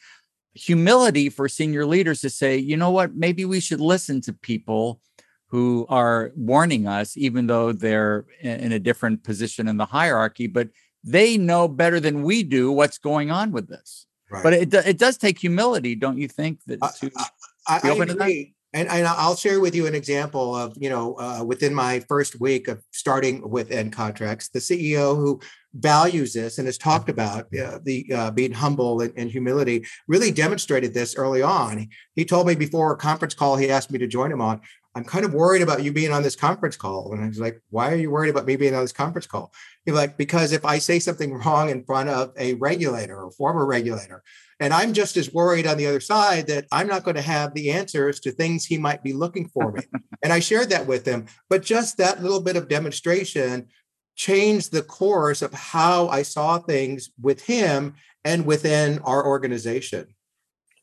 [0.54, 5.00] humility for senior leaders to say, you know what, maybe we should listen to people
[5.46, 10.46] who are warning us, even though they're in a different position in the hierarchy.
[10.46, 10.68] But
[11.10, 14.06] they know better than we do what's going on with this.
[14.30, 14.42] Right.
[14.42, 16.60] But it it does take humility, don't you think?
[16.66, 17.24] That to I,
[17.66, 18.54] I, I agree.
[18.74, 22.38] And, and I'll share with you an example of, you know, uh, within my first
[22.38, 25.40] week of starting with NContracts, the CEO who
[25.72, 30.30] values this and has talked about uh, the uh, being humble and, and, humility really
[30.30, 31.88] demonstrated this early on.
[32.14, 34.60] He told me before a conference call he asked me to join him on,
[34.98, 37.12] I'm kind of worried about you being on this conference call.
[37.12, 39.52] And I was like, why are you worried about me being on this conference call?
[39.84, 43.64] He's like, because if I say something wrong in front of a regulator or former
[43.64, 44.24] regulator,
[44.58, 47.54] and I'm just as worried on the other side that I'm not going to have
[47.54, 49.82] the answers to things he might be looking for me.
[50.24, 51.26] and I shared that with him.
[51.48, 53.68] But just that little bit of demonstration
[54.16, 57.94] changed the course of how I saw things with him
[58.24, 60.08] and within our organization.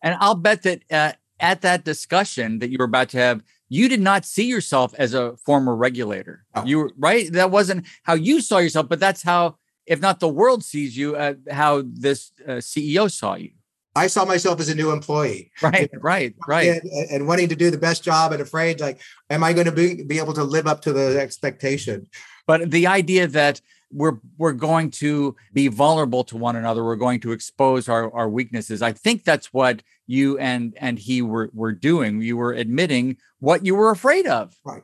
[0.01, 1.11] And I'll bet that uh,
[1.41, 5.13] at that discussion that you were about to have, you did not see yourself as
[5.13, 6.45] a former regulator.
[6.53, 6.66] Oh.
[6.66, 7.32] You were right.
[7.32, 11.16] That wasn't how you saw yourself, but that's how, if not the world sees you,
[11.16, 13.51] uh, how this uh, CEO saw you.
[13.97, 15.51] I saw myself as a new employee.
[15.61, 16.68] Right, right, right.
[16.68, 18.99] And, and, wanting to do the best job and afraid, like,
[19.30, 22.07] am I going to be, be able to live up to the expectation?
[22.45, 23.61] But the idea that
[23.91, 28.28] we're we're going to be vulnerable to one another, we're going to expose our, our
[28.28, 28.82] weaknesses.
[28.82, 32.21] I think that's what you and and he were were doing.
[32.21, 34.55] You were admitting what you were afraid of.
[34.63, 34.83] Right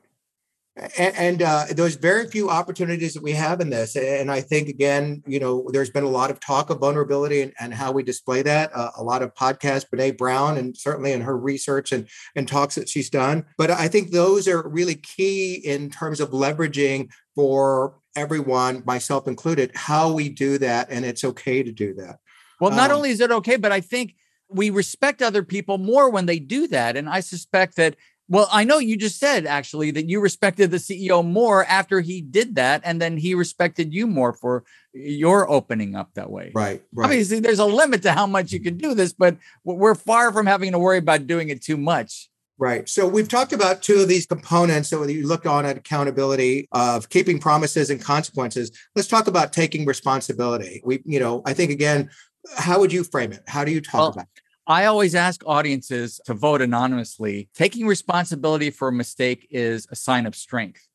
[0.78, 4.70] and, and uh, there's very few opportunities that we have in this and i think
[4.70, 8.04] again you know there's been a lot of talk of vulnerability and, and how we
[8.04, 12.08] display that uh, a lot of podcasts brene brown and certainly in her research and,
[12.36, 16.30] and talks that she's done but i think those are really key in terms of
[16.30, 22.20] leveraging for everyone myself included how we do that and it's okay to do that
[22.60, 24.16] well not um, only is it okay but i think
[24.54, 27.96] we respect other people more when they do that and i suspect that
[28.32, 32.22] well, I know you just said actually that you respected the CEO more after he
[32.22, 34.64] did that, and then he respected you more for
[34.96, 36.54] eh, your opening up that way.
[36.56, 36.82] Right.
[36.94, 37.06] right.
[37.08, 39.36] Obviously, there's a limit to how much you can do this, but
[39.66, 42.30] we're far from having to worry about doing it too much.
[42.58, 42.88] Right.
[42.88, 44.90] So we've talked about two of these components.
[44.90, 48.72] So you look on at accountability of keeping promises and consequences.
[48.96, 50.80] Let's talk about taking responsibility.
[50.86, 52.12] We, you know, I think again,
[52.58, 53.44] how would you frame it?
[53.48, 54.42] How do you talk well, about it?
[54.68, 57.50] I always ask audiences to vote anonymously.
[57.54, 60.88] Taking responsibility for a mistake is a sign of strength.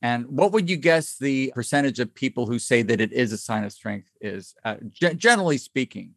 [0.00, 3.38] And what would you guess the percentage of people who say that it is a
[3.38, 6.14] sign of strength is, uh, g- generally speaking?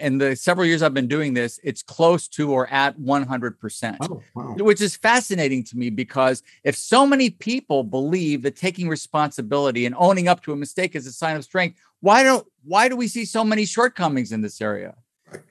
[0.00, 4.22] In the several years I've been doing this, it's close to or at 100%, oh,
[4.34, 4.54] wow.
[4.54, 9.94] which is fascinating to me because if so many people believe that taking responsibility and
[9.98, 13.08] owning up to a mistake is a sign of strength, why don't why do we
[13.08, 14.94] see so many shortcomings in this area?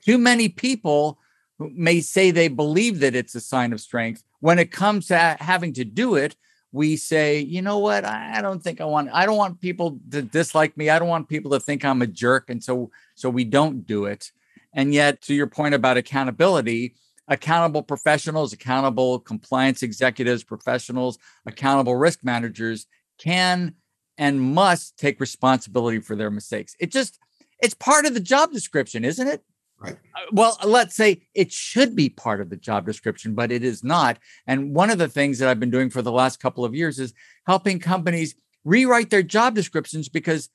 [0.04, 1.18] Too many people
[1.58, 4.24] may say they believe that it's a sign of strength.
[4.40, 6.36] When it comes to having to do it,
[6.72, 8.04] we say, you know what?
[8.04, 9.10] I don't think I want.
[9.12, 10.88] I don't want people to dislike me.
[10.88, 14.04] I don't want people to think I'm a jerk, and so so we don't do
[14.04, 14.30] it.
[14.72, 16.94] And yet, to your point about accountability,
[17.28, 22.86] accountable professionals, accountable compliance executives, professionals, accountable risk managers
[23.18, 23.74] can
[24.18, 26.74] and must take responsibility for their mistakes.
[26.78, 27.18] It just
[27.60, 29.42] it's part of the job description, isn't it?
[29.78, 29.96] Right.
[30.14, 33.82] Uh, well, let's say it should be part of the job description, but it is
[33.82, 34.18] not.
[34.46, 36.98] And one of the things that I've been doing for the last couple of years
[36.98, 37.14] is
[37.46, 40.50] helping companies rewrite their job descriptions because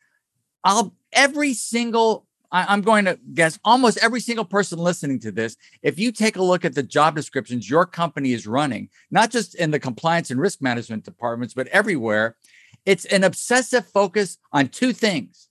[0.64, 2.28] I'll every single
[2.64, 6.44] I'm going to guess almost every single person listening to this, if you take a
[6.44, 10.40] look at the job descriptions your company is running, not just in the compliance and
[10.40, 12.38] risk management departments, but everywhere,
[12.86, 15.50] it's an obsessive focus on two things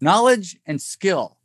[0.00, 1.36] knowledge and skill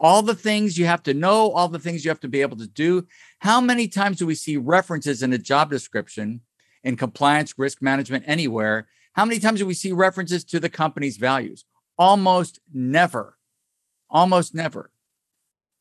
[0.00, 2.56] all the things you have to know, all the things you have to be able
[2.56, 3.06] to do.
[3.40, 6.40] How many times do we see references in a job description
[6.82, 8.88] in compliance, risk management, anywhere?
[9.12, 11.66] How many times do we see references to the company's values?
[11.98, 13.36] Almost never.
[14.10, 14.90] Almost never.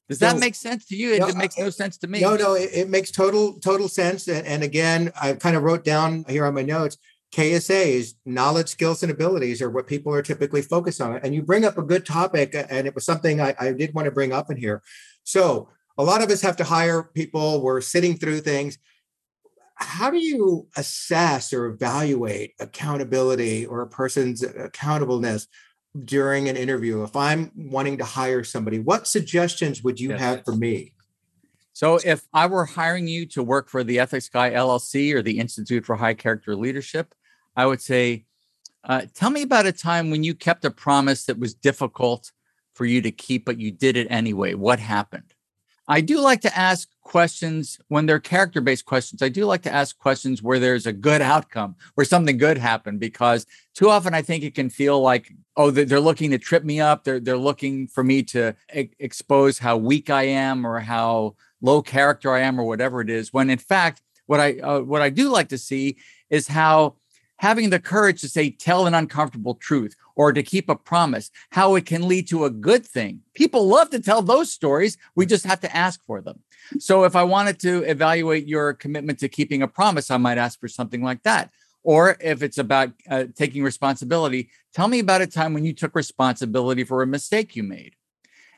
[0.07, 1.13] Does that no, make sense to you?
[1.13, 2.19] It, no, it makes no sense to me.
[2.19, 4.27] No, no, it, it makes total total sense.
[4.27, 6.97] And, and again, I kind of wrote down here on my notes
[7.31, 11.17] KSAs, knowledge, skills, and abilities are what people are typically focused on.
[11.17, 14.05] And you bring up a good topic, and it was something I, I, did want
[14.05, 14.81] to bring up in here.
[15.23, 18.77] So, a lot of us have to hire people, we're sitting through things.
[19.75, 25.47] How do you assess or evaluate accountability or a person's accountableness
[26.05, 27.03] during an interview?
[27.03, 30.19] If I'm wanting to hire somebody, what suggestions would you yes.
[30.19, 30.93] have for me?
[31.73, 35.39] So, if I were hiring you to work for the Ethics Guy LLC or the
[35.39, 37.15] Institute for High Character Leadership,
[37.55, 38.25] I would say,
[38.83, 42.31] uh, tell me about a time when you kept a promise that was difficult
[42.73, 44.53] for you to keep, but you did it anyway.
[44.53, 45.33] What happened?
[45.89, 49.23] I do like to ask questions when they're character based questions.
[49.23, 52.99] I do like to ask questions where there's a good outcome, where something good happened,
[52.99, 56.79] because too often I think it can feel like, oh, they're looking to trip me
[56.79, 57.03] up.
[57.03, 61.81] They're, they're looking for me to e- expose how weak I am or how low
[61.81, 63.33] character I am or whatever it is.
[63.33, 65.97] When in fact, what I uh, what I do like to see
[66.29, 66.97] is how
[67.39, 71.75] having the courage to say tell an uncomfortable truth or to keep a promise how
[71.75, 73.21] it can lead to a good thing.
[73.33, 74.97] People love to tell those stories.
[75.15, 76.43] We just have to ask for them.
[76.79, 80.59] So if i wanted to evaluate your commitment to keeping a promise i might ask
[80.59, 81.49] for something like that.
[81.81, 85.95] Or if it's about uh, taking responsibility tell me about a time when you took
[85.95, 87.95] responsibility for a mistake you made.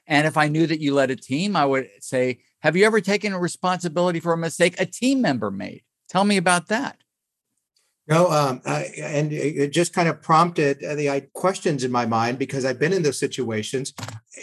[0.08, 3.00] And if i knew that you led a team i would say have you ever
[3.00, 5.84] taken responsibility for a mistake a team member made?
[6.10, 7.01] Tell me about that
[8.08, 12.40] No, um, uh, and it just kind of prompted uh, the questions in my mind
[12.40, 13.94] because I've been in those situations.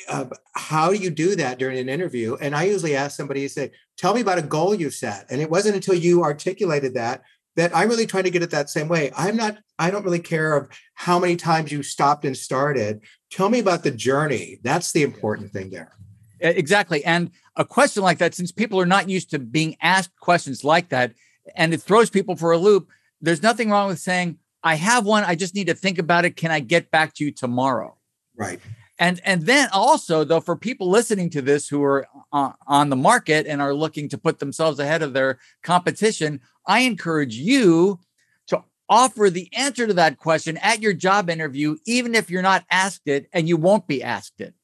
[0.09, 2.37] Uh, how do you do that during an interview?
[2.41, 5.41] And I usually ask somebody to say, "Tell me about a goal you set." And
[5.41, 7.23] it wasn't until you articulated that
[7.57, 9.11] that I'm really trying to get it that same way.
[9.17, 9.59] I'm not.
[9.81, 13.01] I don't really care of how many times you stopped and started.
[13.31, 14.61] Tell me about the journey.
[14.63, 15.93] That's the important thing there.
[16.41, 17.05] Exactly.
[17.05, 20.91] And a question like that, since people are not used to being asked questions like
[20.91, 21.15] that,
[21.57, 22.89] and it throws people for a loop
[23.21, 25.25] there's nothing wrong with saying, I have one.
[25.25, 26.37] I just need to think about it.
[26.37, 27.97] Can I get back to you tomorrow?
[28.37, 28.61] Right.
[28.99, 32.97] And and then also though for people listening to this who are uh, on the
[32.97, 38.01] market and are looking to put themselves ahead of their competition, I encourage you
[38.49, 42.65] to offer the answer to that question at your job interview even if you're not
[42.71, 44.55] asked it and you won't be asked it.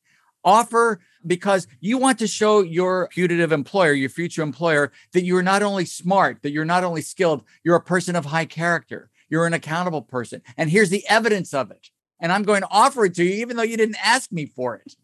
[0.43, 5.63] Offer because you want to show your putative employer, your future employer, that you're not
[5.63, 9.55] only smart, that you're not only skilled, you're a person of high character, you're an
[9.55, 10.43] accountable person.
[10.57, 11.91] And here's the evidence of it.
[12.21, 14.77] And I'm going to offer it to you, even though you didn't ask me for
[14.77, 14.95] it.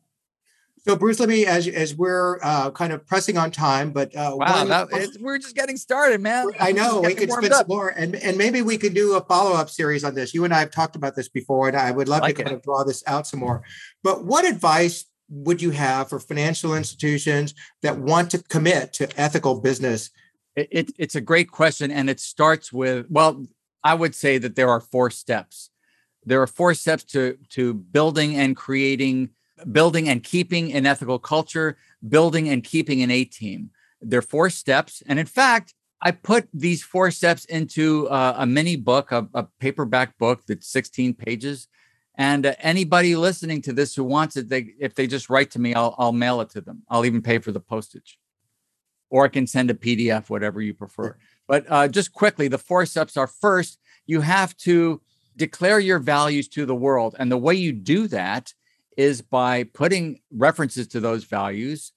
[0.86, 4.34] So, Bruce, let me, as as we're uh, kind of pressing on time, but uh,
[4.34, 6.46] wow, that, we're just getting started, man.
[6.58, 9.52] I know we could spend some more, and and maybe we could do a follow
[9.52, 10.32] up series on this.
[10.32, 12.56] You and I have talked about this before, and I would love like to kind
[12.56, 13.62] of draw this out some more.
[14.02, 19.60] But what advice would you have for financial institutions that want to commit to ethical
[19.60, 20.10] business?
[20.56, 21.90] It, it, it's a great question.
[21.90, 23.46] And it starts with, well,
[23.84, 25.70] I would say that there are four steps.
[26.24, 29.30] There are four steps to, to building and creating,
[29.70, 33.70] building and keeping an ethical culture, building and keeping an A team.
[34.02, 35.02] There are four steps.
[35.06, 39.46] And in fact, I put these four steps into uh, a mini book, a, a
[39.60, 41.68] paperback book that's 16 pages
[42.20, 45.58] and uh, anybody listening to this who wants it, they if they just write to
[45.58, 46.82] me, I'll I'll mail it to them.
[46.90, 48.18] I'll even pay for the postage,
[49.08, 51.16] or I can send a PDF, whatever you prefer.
[51.48, 55.00] But uh, just quickly, the four steps are: first, you have to
[55.34, 58.52] declare your values to the world, and the way you do that
[58.98, 61.92] is by putting references to those values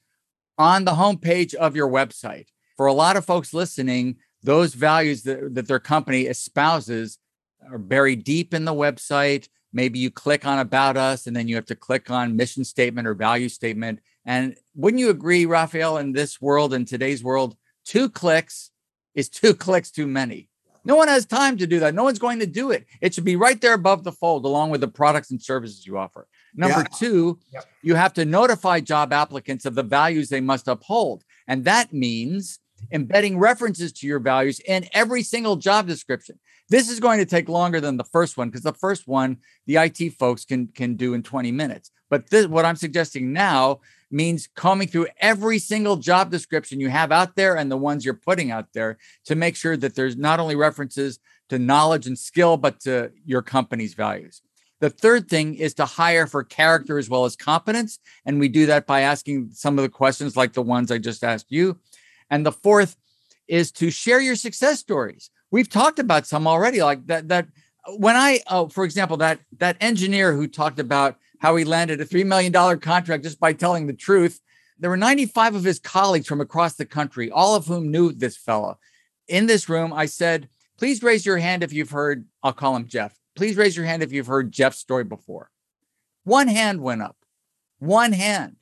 [0.57, 2.47] on the homepage of your website.
[2.77, 7.17] For a lot of folks listening, those values that, that their company espouses
[7.69, 11.55] are buried deep in the website maybe you click on about us and then you
[11.55, 13.99] have to click on mission statement or value statement.
[14.25, 18.71] And wouldn't you agree rafael in this world in today's world two clicks
[19.15, 20.49] is two clicks too many?
[20.85, 21.95] No one has time to do that.
[21.95, 22.85] No one's going to do it.
[23.01, 25.97] It should be right there above the fold along with the products and services you
[25.97, 26.27] offer.
[26.55, 26.97] Number yeah.
[26.97, 27.65] two yep.
[27.81, 31.23] you have to notify job applicants of the values they must uphold.
[31.47, 32.59] And that means
[32.91, 36.37] embedding references to your values in every single job description
[36.69, 39.77] this is going to take longer than the first one because the first one the
[39.77, 41.91] IT folks can can do in 20 minutes.
[42.09, 43.79] But this, what I'm suggesting now
[44.11, 48.13] means combing through every single job description you have out there and the ones you're
[48.13, 52.57] putting out there to make sure that there's not only references to knowledge and skill
[52.57, 54.41] but to your company's values.
[54.79, 57.99] The third thing is to hire for character as well as competence.
[58.25, 61.23] And we do that by asking some of the questions like the ones I just
[61.23, 61.79] asked you.
[62.29, 62.97] And the fourth
[63.47, 67.47] is to share your success stories we've talked about some already like that that
[67.97, 72.05] when i oh, for example that that engineer who talked about how he landed a
[72.05, 74.41] $3 million contract just by telling the truth
[74.79, 78.35] there were 95 of his colleagues from across the country all of whom knew this
[78.35, 78.77] fellow
[79.29, 82.87] in this room i said please raise your hand if you've heard i'll call him
[82.87, 85.51] jeff please raise your hand if you've heard jeff's story before
[86.23, 87.17] one hand went up
[87.77, 88.55] one hand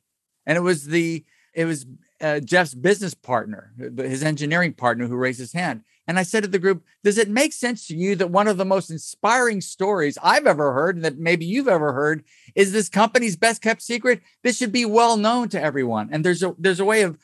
[0.45, 1.23] and it was the
[1.53, 1.85] it was
[2.21, 5.81] uh, Jeff's business partner, his engineering partner, who raised his hand.
[6.11, 8.57] And I said to the group, Does it make sense to you that one of
[8.57, 12.89] the most inspiring stories I've ever heard, and that maybe you've ever heard, is this
[12.89, 14.19] company's best kept secret?
[14.43, 16.09] This should be well known to everyone.
[16.11, 17.17] And there's a there's a way of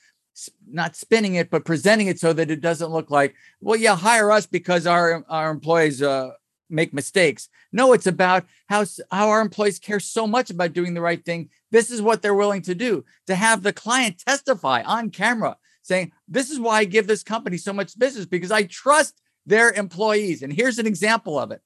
[0.72, 4.32] not spinning it, but presenting it so that it doesn't look like, well, yeah, hire
[4.32, 6.30] us because our our employees uh,
[6.70, 7.50] make mistakes.
[7.74, 11.50] No, it's about how how our employees care so much about doing the right thing.
[11.72, 13.04] This is what they're willing to do.
[13.26, 15.58] To have the client testify on camera
[15.88, 19.72] saying, This is why I give this company so much business because I trust their
[19.72, 20.42] employees.
[20.42, 21.62] And here's an example of it.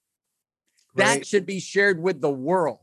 [0.95, 2.79] That should be shared with the world.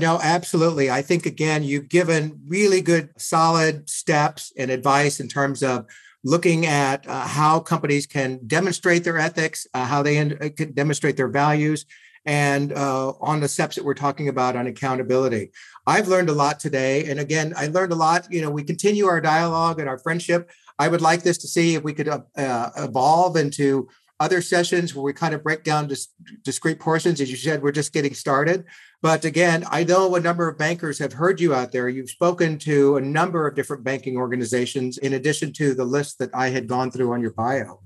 [0.00, 0.90] No, absolutely.
[0.90, 5.86] I think, again, you've given really good, solid steps and advice in terms of
[6.24, 11.16] looking at uh, how companies can demonstrate their ethics, uh, how they uh, can demonstrate
[11.16, 11.84] their values,
[12.24, 15.50] and uh, on the steps that we're talking about on accountability.
[15.84, 17.04] I've learned a lot today.
[17.06, 18.28] And again, I learned a lot.
[18.30, 20.48] You know, we continue our dialogue and our friendship.
[20.78, 23.88] I would like this to see if we could uh, uh evolve into
[24.22, 26.08] other sessions where we kind of break down dis-
[26.44, 27.20] discrete portions.
[27.20, 28.64] As you said, we're just getting started.
[29.02, 31.88] But again, I know a number of bankers have heard you out there.
[31.88, 36.30] You've spoken to a number of different banking organizations in addition to the list that
[36.34, 37.80] I had gone through on your bio.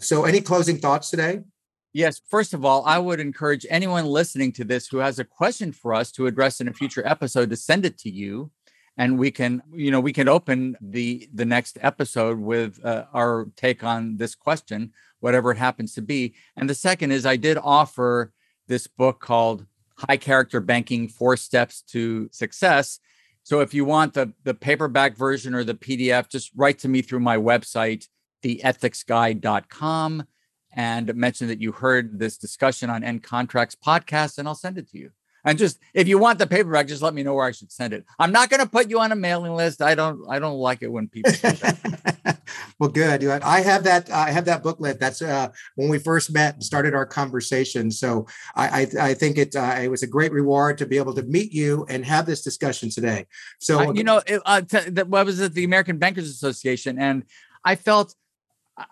[0.00, 1.40] So, any closing thoughts today?
[1.92, 2.22] Yes.
[2.30, 5.92] First of all, I would encourage anyone listening to this who has a question for
[5.92, 8.50] us to address in a future episode to send it to you.
[8.96, 13.46] And we can, you know, we can open the the next episode with uh, our
[13.56, 16.34] take on this question, whatever it happens to be.
[16.56, 18.32] And the second is, I did offer
[18.68, 19.66] this book called
[19.96, 23.00] High Character Banking: Four Steps to Success.
[23.44, 27.00] So if you want the the paperback version or the PDF, just write to me
[27.00, 28.08] through my website,
[28.44, 30.26] theethicsguy.com
[30.74, 34.98] and mention that you heard this discussion on NContracts podcast, and I'll send it to
[34.98, 35.10] you.
[35.44, 37.92] And just if you want the paperback, just let me know where I should send
[37.92, 38.04] it.
[38.18, 39.82] I'm not going to put you on a mailing list.
[39.82, 40.24] I don't.
[40.28, 41.32] I don't like it when people.
[42.78, 43.24] well, good.
[43.24, 44.10] I have that.
[44.10, 45.00] I have that booklet.
[45.00, 47.90] That's uh, when we first met and started our conversation.
[47.90, 49.56] So I, I, I think it.
[49.56, 52.42] Uh, it was a great reward to be able to meet you and have this
[52.42, 53.26] discussion today.
[53.58, 57.24] So uh, you know, it, uh, t- that was at the American Bankers Association, and
[57.64, 58.14] I felt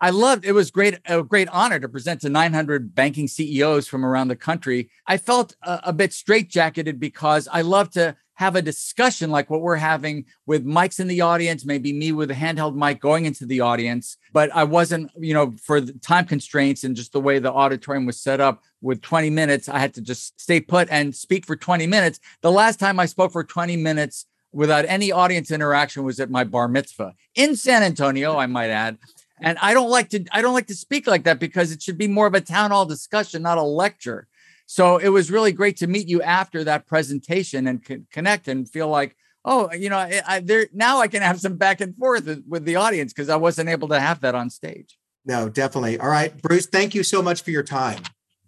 [0.01, 4.05] I loved it was great a great honor to present to 900 banking CEOs from
[4.05, 4.91] around the country.
[5.07, 9.61] I felt a, a bit straitjacketed because I love to have a discussion like what
[9.61, 13.45] we're having with mics in the audience, maybe me with a handheld mic going into
[13.45, 14.17] the audience.
[14.33, 18.07] But I wasn't, you know, for the time constraints and just the way the auditorium
[18.07, 21.55] was set up with 20 minutes, I had to just stay put and speak for
[21.55, 22.19] 20 minutes.
[22.41, 26.45] The last time I spoke for 20 minutes without any audience interaction was at my
[26.45, 28.97] bar mitzvah in San Antonio, I might add.
[29.43, 31.99] And I don't like to I don't like to speak like that because it should
[31.99, 34.27] be more of a town hall discussion, not a lecture.
[34.67, 38.71] So it was really great to meet you after that presentation and co- connect and
[38.71, 41.97] feel like, oh, you know, I, I, there now I can have some back and
[41.97, 44.97] forth with, with the audience because I wasn't able to have that on stage.
[45.25, 45.99] No, definitely.
[45.99, 48.01] All right, Bruce, thank you so much for your time.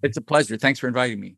[0.03, 0.57] It's a pleasure.
[0.57, 1.37] Thanks for inviting me.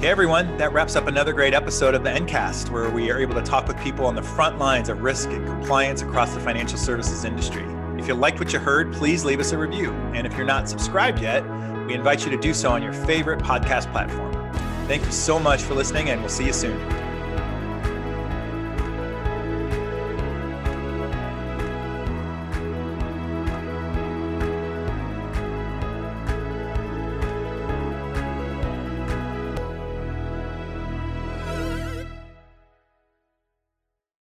[0.00, 3.34] Hey everyone, that wraps up another great episode of the Ncast, where we are able
[3.36, 6.76] to talk with people on the front lines of risk and compliance across the financial
[6.76, 7.64] services industry.
[8.04, 9.90] If you liked what you heard, please leave us a review.
[10.12, 11.42] And if you're not subscribed yet,
[11.86, 14.30] we invite you to do so on your favorite podcast platform.
[14.86, 17.03] Thank you so much for listening, and we'll see you soon.